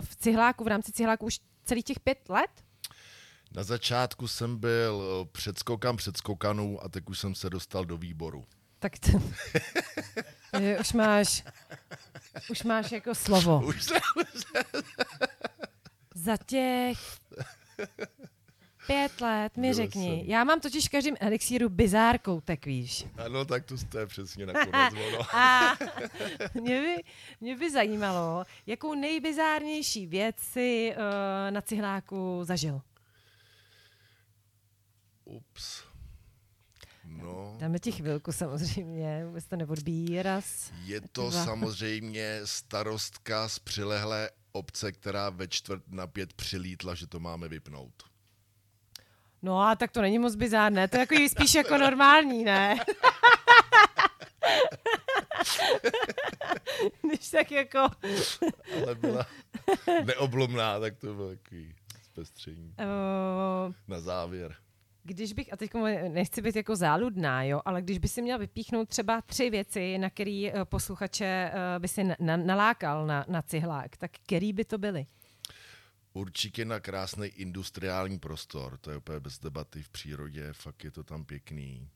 v 0.00 0.16
cihláku, 0.16 0.64
v 0.64 0.68
rámci 0.68 0.92
cihláku 0.92 1.26
už 1.26 1.40
celých 1.64 1.84
těch 1.84 2.00
pět 2.00 2.28
let? 2.28 2.50
Na 3.54 3.62
začátku 3.62 4.28
jsem 4.28 4.56
byl 4.56 5.02
eh, 5.02 5.28
předskokan 5.32 5.96
předskokanů 5.96 6.84
a 6.84 6.88
teď 6.88 7.04
už 7.08 7.18
jsem 7.18 7.34
se 7.34 7.50
dostal 7.50 7.84
do 7.84 7.96
výboru. 7.96 8.44
Tak 8.78 8.98
to, 8.98 9.10
už 10.80 10.92
máš, 10.92 11.44
už 12.50 12.62
máš 12.62 12.92
jako 12.92 13.14
slovo. 13.14 13.62
Už 13.66 13.82
se, 13.82 13.94
Za 16.14 16.36
těch 16.36 16.98
pět 18.86 19.20
let 19.20 19.56
mi 19.56 19.74
řekni. 19.74 20.18
jsem. 20.20 20.30
Já 20.30 20.44
mám 20.44 20.60
totiž 20.60 20.86
v 20.88 20.90
každém 20.90 21.14
elixíru 21.20 21.68
bizár 21.68 22.18
koutek, 22.18 22.66
víš. 22.66 23.06
ano, 23.16 23.44
tak 23.44 23.64
to, 23.64 23.74
to 23.88 23.98
je 23.98 24.06
přesně 24.06 24.46
nakonec 24.52 24.94
ono. 25.08 25.36
A 25.36 25.76
mě 26.54 26.80
by, 26.80 27.02
mě 27.40 27.56
by 27.56 27.70
zajímalo, 27.70 28.44
jakou 28.66 28.94
nejbizárnější 28.94 30.06
věc 30.06 30.36
si 30.38 30.94
uh, 30.96 31.02
na 31.50 31.60
cihláku 31.60 32.40
zažil. 32.42 32.80
Ups. 35.24 35.82
No, 37.04 37.56
Dáme 37.58 37.78
ti 37.78 37.92
chvilku 37.92 38.32
samozřejmě, 38.32 39.24
vůbec 39.26 39.46
to 39.46 39.56
neodbíraz. 39.56 40.72
je 40.84 41.00
to 41.00 41.30
Dva. 41.30 41.44
samozřejmě 41.44 42.40
starostka 42.44 43.48
z 43.48 43.58
přilehlé 43.58 44.30
obce, 44.52 44.92
která 44.92 45.30
ve 45.30 45.48
čtvrt 45.48 45.82
na 45.88 46.06
pět 46.06 46.32
přilítla, 46.32 46.94
že 46.94 47.06
to 47.06 47.20
máme 47.20 47.48
vypnout. 47.48 48.02
No 49.42 49.60
a 49.60 49.76
tak 49.76 49.90
to 49.90 50.02
není 50.02 50.18
moc 50.18 50.34
bizárné, 50.34 50.88
to 50.88 50.96
je 50.96 51.00
jako 51.00 51.14
spíš 51.28 51.54
jako 51.54 51.78
normální, 51.78 52.44
ne? 52.44 52.78
Když 57.02 57.30
tak 57.30 57.50
jako... 57.50 57.78
Ale 58.82 58.94
byla 58.94 59.26
neoblomná, 60.04 60.80
tak 60.80 60.96
to 60.96 61.14
bylo 61.14 61.28
takový 61.30 61.74
zpestření. 62.02 62.74
Uh, 62.78 63.74
Na 63.88 64.00
závěr. 64.00 64.54
Když 65.04 65.32
bych, 65.32 65.52
a 65.52 65.56
teď 65.56 65.70
nechci 66.08 66.42
být 66.42 66.56
jako 66.56 66.76
záludná, 66.76 67.42
jo, 67.42 67.60
ale 67.64 67.82
když 67.82 67.98
by 67.98 68.08
si 68.08 68.22
měl 68.22 68.38
vypíchnout 68.38 68.88
třeba 68.88 69.20
tři 69.20 69.50
věci, 69.50 69.98
na 69.98 70.10
který 70.10 70.50
eh, 70.52 70.64
posluchače 70.64 71.24
eh, 71.24 71.78
by 71.78 71.88
si 71.88 72.04
na, 72.04 72.16
na, 72.20 72.36
nalákal 72.36 73.06
na, 73.06 73.24
na 73.28 73.42
cihlák, 73.42 73.96
tak 73.96 74.10
který 74.26 74.52
by 74.52 74.64
to 74.64 74.78
byly? 74.78 75.06
Určitě 76.12 76.64
na 76.64 76.80
krásný 76.80 77.26
industriální 77.26 78.18
prostor, 78.18 78.78
to 78.78 78.90
je 78.90 78.96
úplně 78.96 79.20
bez 79.20 79.38
debaty 79.38 79.82
v 79.82 79.88
přírodě, 79.88 80.52
fakt 80.52 80.84
je 80.84 80.90
to 80.90 81.04
tam 81.04 81.24
pěkný. 81.24 81.88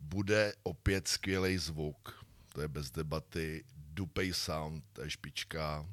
bude 0.00 0.52
opět 0.62 1.08
skvělý 1.08 1.58
zvuk. 1.58 2.24
To 2.48 2.60
je 2.60 2.68
bez 2.68 2.90
debaty. 2.90 3.64
Dupej 3.76 4.32
Sound, 4.32 4.84
to 4.92 5.02
je 5.02 5.10
špička. 5.10 5.86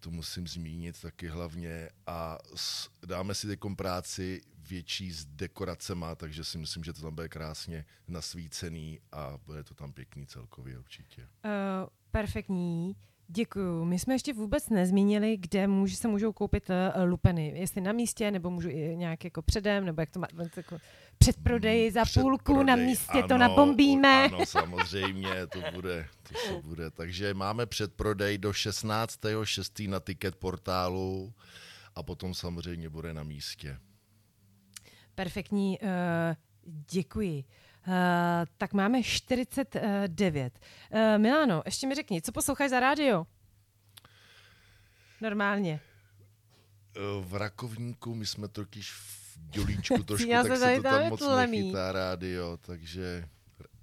To 0.00 0.10
musím 0.10 0.46
zmínit 0.46 1.00
taky 1.00 1.28
hlavně. 1.28 1.90
A 2.06 2.38
dáme 3.06 3.34
si 3.34 3.46
teď 3.46 3.58
práci 3.76 4.40
větší 4.58 5.12
s 5.12 5.24
dekoracema, 5.24 6.14
takže 6.14 6.44
si 6.44 6.58
myslím, 6.58 6.84
že 6.84 6.92
to 6.92 7.02
tam 7.02 7.14
bude 7.14 7.28
krásně 7.28 7.84
nasvícený 8.08 9.00
a 9.12 9.38
bude 9.46 9.64
to 9.64 9.74
tam 9.74 9.92
pěkný 9.92 10.26
celkově 10.26 10.78
určitě. 10.78 11.22
Uh, 11.22 11.88
perfektní. 12.10 12.96
Děkuju. 13.32 13.84
My 13.84 13.98
jsme 13.98 14.14
ještě 14.14 14.32
vůbec 14.32 14.68
nezmínili, 14.68 15.36
kde 15.36 15.66
může, 15.66 15.96
se 15.96 16.08
můžou 16.08 16.32
koupit 16.32 16.70
uh, 16.70 16.76
lupeny. 17.04 17.52
Jestli 17.56 17.80
na 17.80 17.92
místě, 17.92 18.30
nebo 18.30 18.50
můžu 18.50 18.68
i 18.68 18.96
nějak 18.96 19.24
jako 19.24 19.42
předem, 19.42 19.84
nebo 19.84 20.02
jak 20.02 20.10
to 20.10 20.20
má, 20.20 20.26
jako 20.56 20.78
předprodej 21.18 21.90
za 21.90 22.04
Předprodej, 22.04 22.38
půlku 22.38 22.62
na 22.62 22.76
místě, 22.76 23.18
ano, 23.18 23.28
to 23.28 23.38
nabombíme. 23.38 24.24
Ano, 24.24 24.46
samozřejmě, 24.46 25.46
to 25.46 25.62
bude, 25.74 26.06
to 26.22 26.34
se 26.38 26.62
bude. 26.62 26.90
Takže 26.90 27.34
máme 27.34 27.66
předprodej 27.66 28.38
do 28.38 28.50
16.6. 28.50 29.88
na 29.88 30.00
ticket 30.00 30.36
portálu 30.36 31.32
a 31.94 32.02
potom 32.02 32.34
samozřejmě 32.34 32.88
bude 32.88 33.14
na 33.14 33.22
místě. 33.22 33.78
Perfektní, 35.14 35.78
uh, 35.82 35.88
děkuji. 36.92 37.44
Uh, 37.90 38.46
tak 38.58 38.72
máme 38.72 39.02
49. 39.02 40.60
Uh, 40.92 40.98
Milano, 41.18 41.62
ještě 41.66 41.86
mi 41.86 41.94
řekni, 41.94 42.22
co 42.22 42.32
posloucháš 42.32 42.70
za 42.70 42.80
rádio? 42.80 43.26
Normálně. 45.20 45.80
Eh, 46.96 47.00
V 47.24 47.34
Rakovníku 47.34 48.14
my 48.14 48.26
jsme 48.26 48.48
totiž 48.48 48.92
v 48.92 49.38
dělíčku 49.50 50.02
trošku, 50.04 50.30
tak 50.30 50.46
se 50.58 50.76
to 50.76 50.82
tam 50.82 51.08
moc 51.08 51.20
tlemí. 51.20 51.58
nechytá 51.60 51.92
rádio, 51.92 52.56
takže 52.56 53.24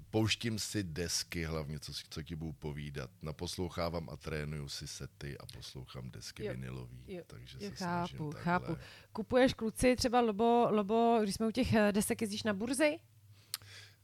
pouštím 0.09 0.59
si 0.59 0.83
desky 0.83 1.43
hlavně, 1.45 1.79
co, 1.79 1.91
co 2.09 2.23
ti 2.23 2.35
budu 2.35 2.53
povídat. 2.53 3.09
Naposlouchávám 3.21 4.09
a 4.09 4.17
trénuju 4.17 4.69
si 4.69 4.87
sety 4.87 5.37
a 5.37 5.45
poslouchám 5.53 6.11
desky 6.11 6.45
Jo, 6.45 6.53
vinylový, 6.53 7.03
jo, 7.07 7.23
takže 7.27 7.57
jo, 7.61 7.69
se 7.69 7.75
chápu, 7.75 8.07
snažím 8.07 8.31
takhle. 8.31 8.43
chápu. 8.43 8.77
Kupuješ 9.13 9.53
kluci 9.53 9.95
třeba 9.95 10.21
lobo, 10.21 10.67
lobo, 10.71 11.19
když 11.23 11.35
jsme 11.35 11.47
u 11.47 11.51
těch 11.51 11.73
eh, 11.73 11.91
desek, 11.91 12.21
jezdíš 12.21 12.43
na 12.43 12.53
burzy? 12.53 12.99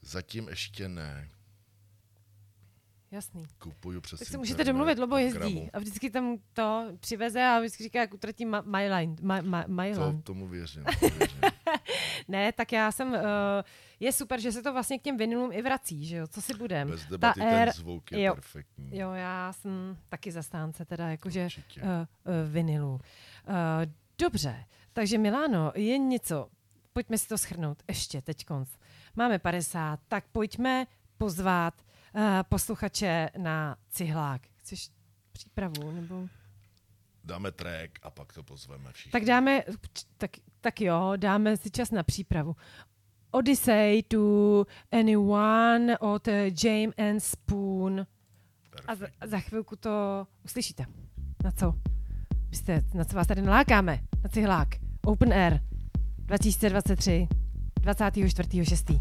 Zatím 0.03 0.49
ještě 0.49 0.89
ne. 0.89 1.29
Jasný. 3.11 3.45
Kupuju 3.59 4.01
přes 4.01 4.19
Tak 4.19 4.27
se 4.27 4.37
můžete 4.37 4.63
domluvit, 4.63 4.99
Lobo 4.99 5.17
jezdí 5.17 5.39
Gramu. 5.39 5.69
a 5.73 5.79
vždycky 5.79 6.09
tam 6.09 6.37
to 6.53 6.87
přiveze 6.99 7.43
a 7.43 7.59
vždycky 7.59 7.83
říká, 7.83 7.99
jak 7.99 8.13
utratí 8.13 8.45
ma- 8.45 8.61
Myline. 8.65 9.13
Ma- 9.15 9.41
ma- 9.43 9.63
To, 9.63 9.71
Myland. 9.71 10.23
tomu 10.23 10.47
věřím. 10.47 10.83
Tomu 10.99 11.11
věřím. 11.17 11.39
Ne, 12.27 12.51
tak 12.51 12.71
já 12.71 12.91
jsem, 12.91 13.11
uh, 13.11 13.17
je 13.99 14.11
super, 14.11 14.39
že 14.39 14.51
se 14.51 14.61
to 14.63 14.73
vlastně 14.73 14.99
k 14.99 15.01
těm 15.01 15.17
vinilům 15.17 15.51
i 15.51 15.61
vrací, 15.61 16.05
že 16.05 16.17
jo, 16.17 16.27
co 16.27 16.41
si 16.41 16.53
budem. 16.53 16.89
Bez 16.89 17.05
debaty 17.05 17.39
Ta 17.39 17.45
ten 17.45 17.53
R- 17.59 17.71
zvuk 17.75 18.11
je 18.11 18.23
jo. 18.23 18.33
perfektní. 18.35 18.97
Jo, 18.97 19.11
já 19.11 19.53
jsem 19.53 19.97
taky 20.09 20.31
zastánce 20.31 20.85
teda 20.85 21.09
jakože 21.09 21.43
Určitě. 21.45 21.81
uh, 21.81 21.87
uh, 21.87 22.51
vinilu. 22.51 22.93
Uh, 22.93 22.99
dobře, 24.21 24.65
takže 24.93 25.17
Miláno, 25.17 25.71
je 25.75 25.97
něco, 25.97 26.49
pojďme 26.93 27.17
si 27.17 27.27
to 27.27 27.37
schrnout 27.37 27.83
ještě 27.87 28.21
teď 28.21 28.45
konc. 28.45 28.69
Máme 29.15 29.39
50, 29.39 29.99
tak 30.07 30.25
pojďme 30.31 30.87
pozvat 31.17 31.73
uh, 32.15 32.21
posluchače 32.49 33.29
na 33.37 33.77
cihlák. 33.89 34.41
Chceš 34.55 34.89
přípravu? 35.31 35.91
Nebo... 35.91 36.27
Dáme 37.23 37.51
track 37.51 37.99
a 38.03 38.09
pak 38.09 38.33
to 38.33 38.43
pozveme 38.43 38.91
všichni. 38.91 39.11
Tak 39.11 39.25
dáme, 39.25 39.63
tak, 40.17 40.31
tak 40.61 40.81
jo, 40.81 41.13
dáme 41.15 41.57
si 41.57 41.71
čas 41.71 41.91
na 41.91 42.03
přípravu. 42.03 42.55
Odyssey 43.31 44.03
to 44.03 44.65
Anyone 44.91 45.97
od 45.97 46.27
James 46.63 46.95
and 46.97 47.19
Spoon. 47.19 48.07
A 48.87 48.95
za, 48.95 49.07
a 49.21 49.27
za 49.27 49.39
chvilku 49.39 49.75
to 49.75 50.27
uslyšíte. 50.45 50.85
Na 51.43 51.51
co? 51.51 51.73
Vy 52.49 52.57
jste, 52.57 52.81
na 52.93 53.05
co 53.05 53.15
vás 53.15 53.27
tady 53.27 53.41
nalákáme? 53.41 53.99
Na 54.23 54.29
cihlák. 54.29 54.67
Open 55.05 55.33
Air 55.33 55.59
2023 56.17 57.27
24.6. 57.83 58.99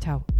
Čau. 0.00 0.37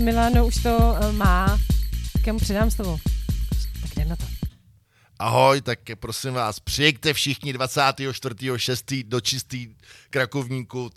Milano 0.00 0.46
už 0.46 0.62
to 0.62 0.96
eh, 1.00 1.12
má. 1.12 1.58
Mu 2.32 2.38
předám 2.38 2.70
slovo. 2.70 2.98
Tak 3.82 3.96
jdem 3.96 4.08
na 4.08 4.16
to. 4.16 4.24
Ahoj, 5.18 5.60
tak 5.60 5.78
prosím 5.94 6.32
vás, 6.32 6.60
přijďte 6.60 7.12
všichni 7.12 7.52
24.6. 7.52 9.04
do 9.08 9.20
čistý 9.20 9.74
Krakovníku 10.10 10.90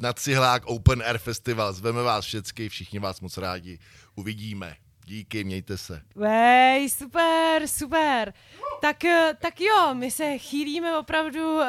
na 0.00 0.12
Cihlák 0.12 0.66
Open 0.66 1.02
Air 1.02 1.18
Festival. 1.18 1.72
Zveme 1.72 2.02
vás 2.02 2.24
všechny, 2.24 2.68
všichni 2.68 2.98
vás 2.98 3.20
moc 3.20 3.36
rádi 3.36 3.78
uvidíme. 4.14 4.76
Díky, 5.04 5.44
mějte 5.44 5.78
se. 5.78 6.02
Vej, 6.14 6.90
super, 6.90 7.66
super. 7.66 8.32
Tak, 8.80 9.04
eh, 9.04 9.36
tak 9.40 9.60
jo, 9.60 9.94
my 9.94 10.10
se 10.10 10.38
chýlíme 10.38 10.98
opravdu 10.98 11.54
uh, 11.54 11.66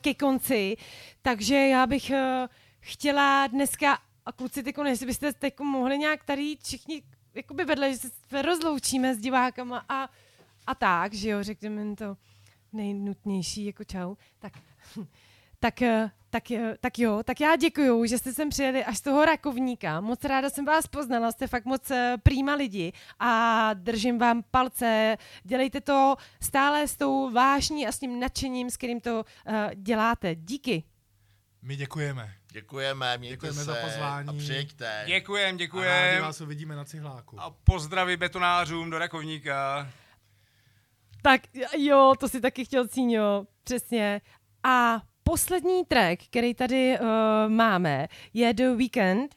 ke 0.00 0.14
konci, 0.14 0.76
takže 1.22 1.54
já 1.54 1.86
bych 1.86 2.10
uh, 2.10 2.46
chtěla 2.80 3.46
dneska, 3.46 3.98
a 4.26 4.32
kluci, 4.32 4.62
tyko, 4.62 4.84
jestli 4.84 5.06
byste 5.06 5.32
teď 5.32 5.60
mohli 5.60 5.98
nějak 5.98 6.24
tady 6.24 6.56
všichni 6.62 7.02
jakoby 7.34 7.64
vedle, 7.64 7.92
že 7.92 7.98
se 7.98 8.42
rozloučíme 8.42 9.14
s 9.14 9.18
divákama 9.18 9.84
a, 9.88 10.08
a 10.66 10.74
tak, 10.74 11.14
že 11.14 11.28
jo, 11.28 11.42
řekněme 11.42 11.96
to 11.96 12.16
nejnutnější, 12.72 13.64
jako 13.64 13.84
čau. 13.84 14.14
Tak, 14.38 14.52
tak, 15.60 15.82
eh, 15.82 16.10
tak, 16.30 16.50
eh, 16.50 16.76
tak 16.80 16.98
jo, 16.98 17.22
tak 17.24 17.40
já 17.40 17.56
děkuju, 17.56 18.06
že 18.06 18.18
jste 18.18 18.32
sem 18.32 18.48
přijeli 18.48 18.84
až 18.84 18.98
z 18.98 19.00
toho 19.00 19.24
Rakovníka. 19.24 20.00
Moc 20.00 20.24
ráda 20.24 20.50
jsem 20.50 20.64
vás 20.64 20.86
poznala, 20.86 21.32
jste 21.32 21.46
fakt 21.46 21.64
moc 21.64 21.90
eh, 21.90 22.16
prýma 22.22 22.54
lidi 22.54 22.92
a 23.18 23.70
držím 23.74 24.18
vám 24.18 24.42
palce. 24.50 25.16
Dělejte 25.44 25.80
to 25.80 26.16
stále 26.40 26.88
s 26.88 26.96
tou 26.96 27.30
vášní 27.30 27.86
a 27.86 27.92
s 27.92 27.98
tím 27.98 28.20
nadšením, 28.20 28.70
s 28.70 28.76
kterým 28.76 29.00
to 29.00 29.24
uh, 29.46 29.54
děláte. 29.74 30.34
Díky. 30.34 30.84
My 31.62 31.76
děkujeme. 31.76 32.39
Děkujeme, 32.52 33.18
mějte 33.18 33.34
děkujeme 33.34 33.58
se 33.58 33.64
za 33.64 33.74
pozvání. 33.74 34.28
a 34.28 34.32
přijďte. 34.32 35.04
Děkujem, 35.06 35.56
děkujem. 35.56 35.92
A 35.92 36.06
rádi 36.06 36.20
vás 36.20 36.40
uvidíme 36.40 36.76
na 36.76 36.84
cihláku. 36.84 37.40
A 37.40 37.50
pozdravy 37.64 38.16
betonářům 38.16 38.90
do 38.90 38.98
Rakovníka. 38.98 39.90
Tak 41.22 41.40
jo, 41.78 42.14
to 42.20 42.28
si 42.28 42.40
taky 42.40 42.64
chtěl 42.64 42.88
Cíňo, 42.88 43.46
přesně. 43.64 44.20
A 44.64 45.02
poslední 45.22 45.84
track, 45.84 46.22
který 46.30 46.54
tady 46.54 46.98
uh, 46.98 47.06
máme, 47.48 48.08
je 48.34 48.54
The 48.54 48.74
Weekend. 48.76 49.34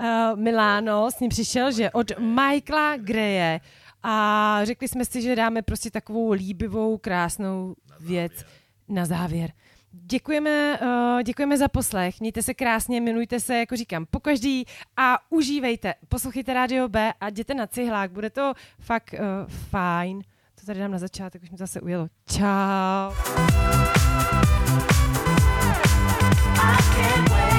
Uh, 0.00 0.06
eh, 0.06 0.36
Miláno 0.36 1.10
s 1.10 1.20
ním 1.20 1.30
přišel, 1.30 1.72
že 1.72 1.90
od 1.90 2.18
Michaela 2.18 2.96
Greje. 2.96 3.60
A 4.02 4.60
řekli 4.64 4.88
jsme 4.88 5.04
si, 5.04 5.22
že 5.22 5.36
dáme 5.36 5.62
prostě 5.62 5.90
takovou 5.90 6.32
líbivou, 6.32 6.98
krásnou 6.98 7.74
věc 8.00 8.32
na 8.32 8.44
závěr. 8.44 8.48
Na 8.88 9.04
závěr. 9.06 9.50
Děkujeme, 9.92 10.78
eh, 10.82 11.22
děkujeme 11.22 11.58
za 11.58 11.68
poslech, 11.68 12.20
mějte 12.20 12.42
se 12.42 12.54
krásně, 12.54 13.00
minujte 13.00 13.40
se, 13.40 13.58
jako 13.58 13.76
říkám, 13.76 14.06
po 14.10 14.20
každý 14.20 14.64
a 14.96 15.18
užívejte, 15.30 15.94
poslouchejte 16.08 16.54
Rádio 16.54 16.88
B 16.88 17.12
a 17.20 17.28
jděte 17.28 17.54
na 17.54 17.66
cihlák, 17.66 18.10
bude 18.10 18.30
to 18.30 18.54
fakt 18.80 19.12
uh, 19.12 19.18
fajn. 19.70 20.22
To 20.60 20.66
tady 20.66 20.80
dám 20.80 20.90
na 20.90 20.98
začátek, 20.98 21.42
už 21.42 21.50
mi 21.50 21.56
zase 21.56 21.80
ujelo. 21.80 22.08
Čau. 22.26 23.12
I 26.60 26.76
can't 26.94 27.28
wait. 27.28 27.57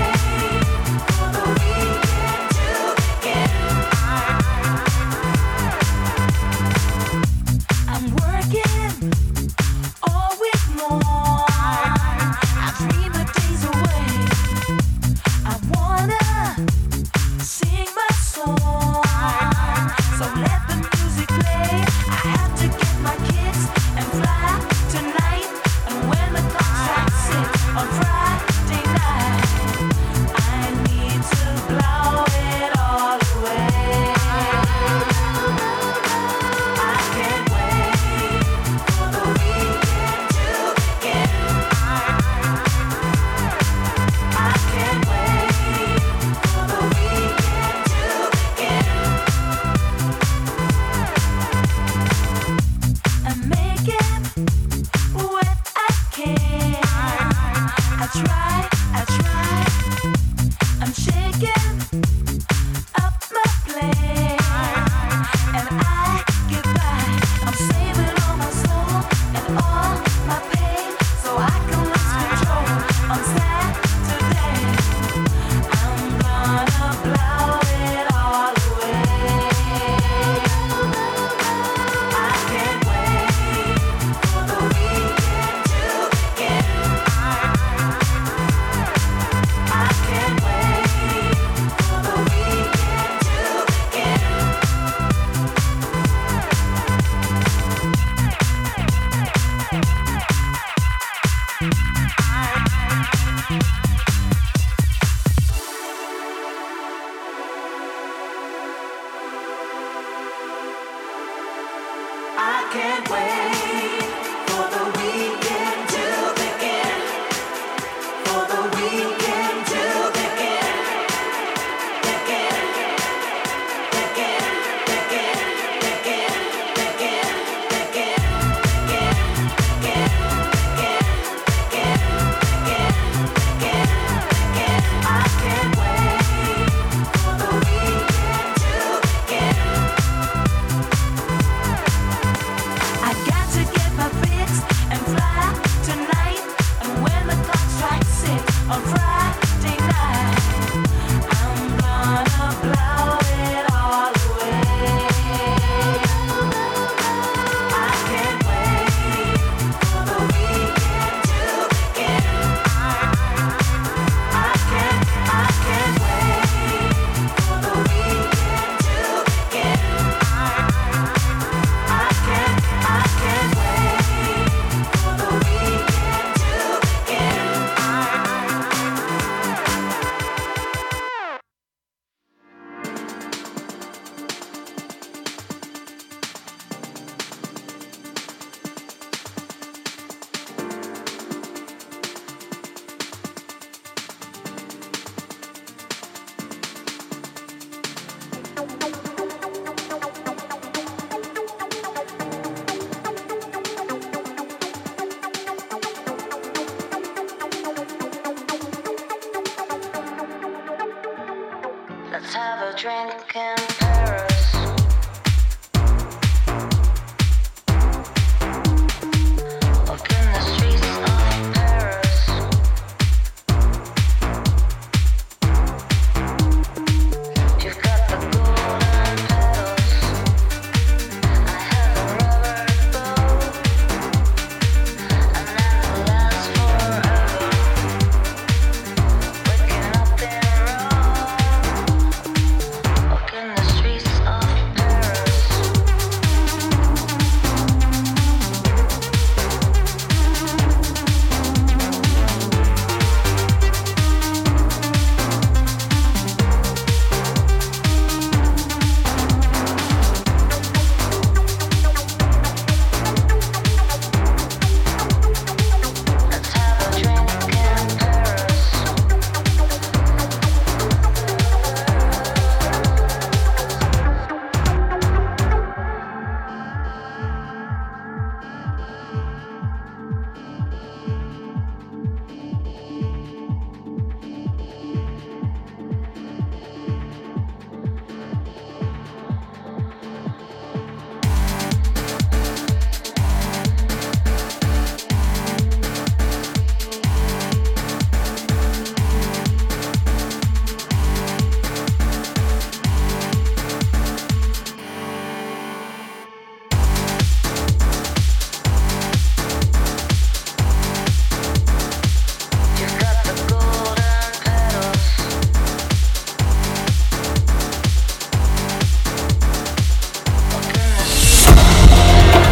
Let's 212.22 212.34
have 212.34 212.74
a 212.74 212.78
drink 212.78 213.14
in 213.34 213.56
Paris. 213.78 214.19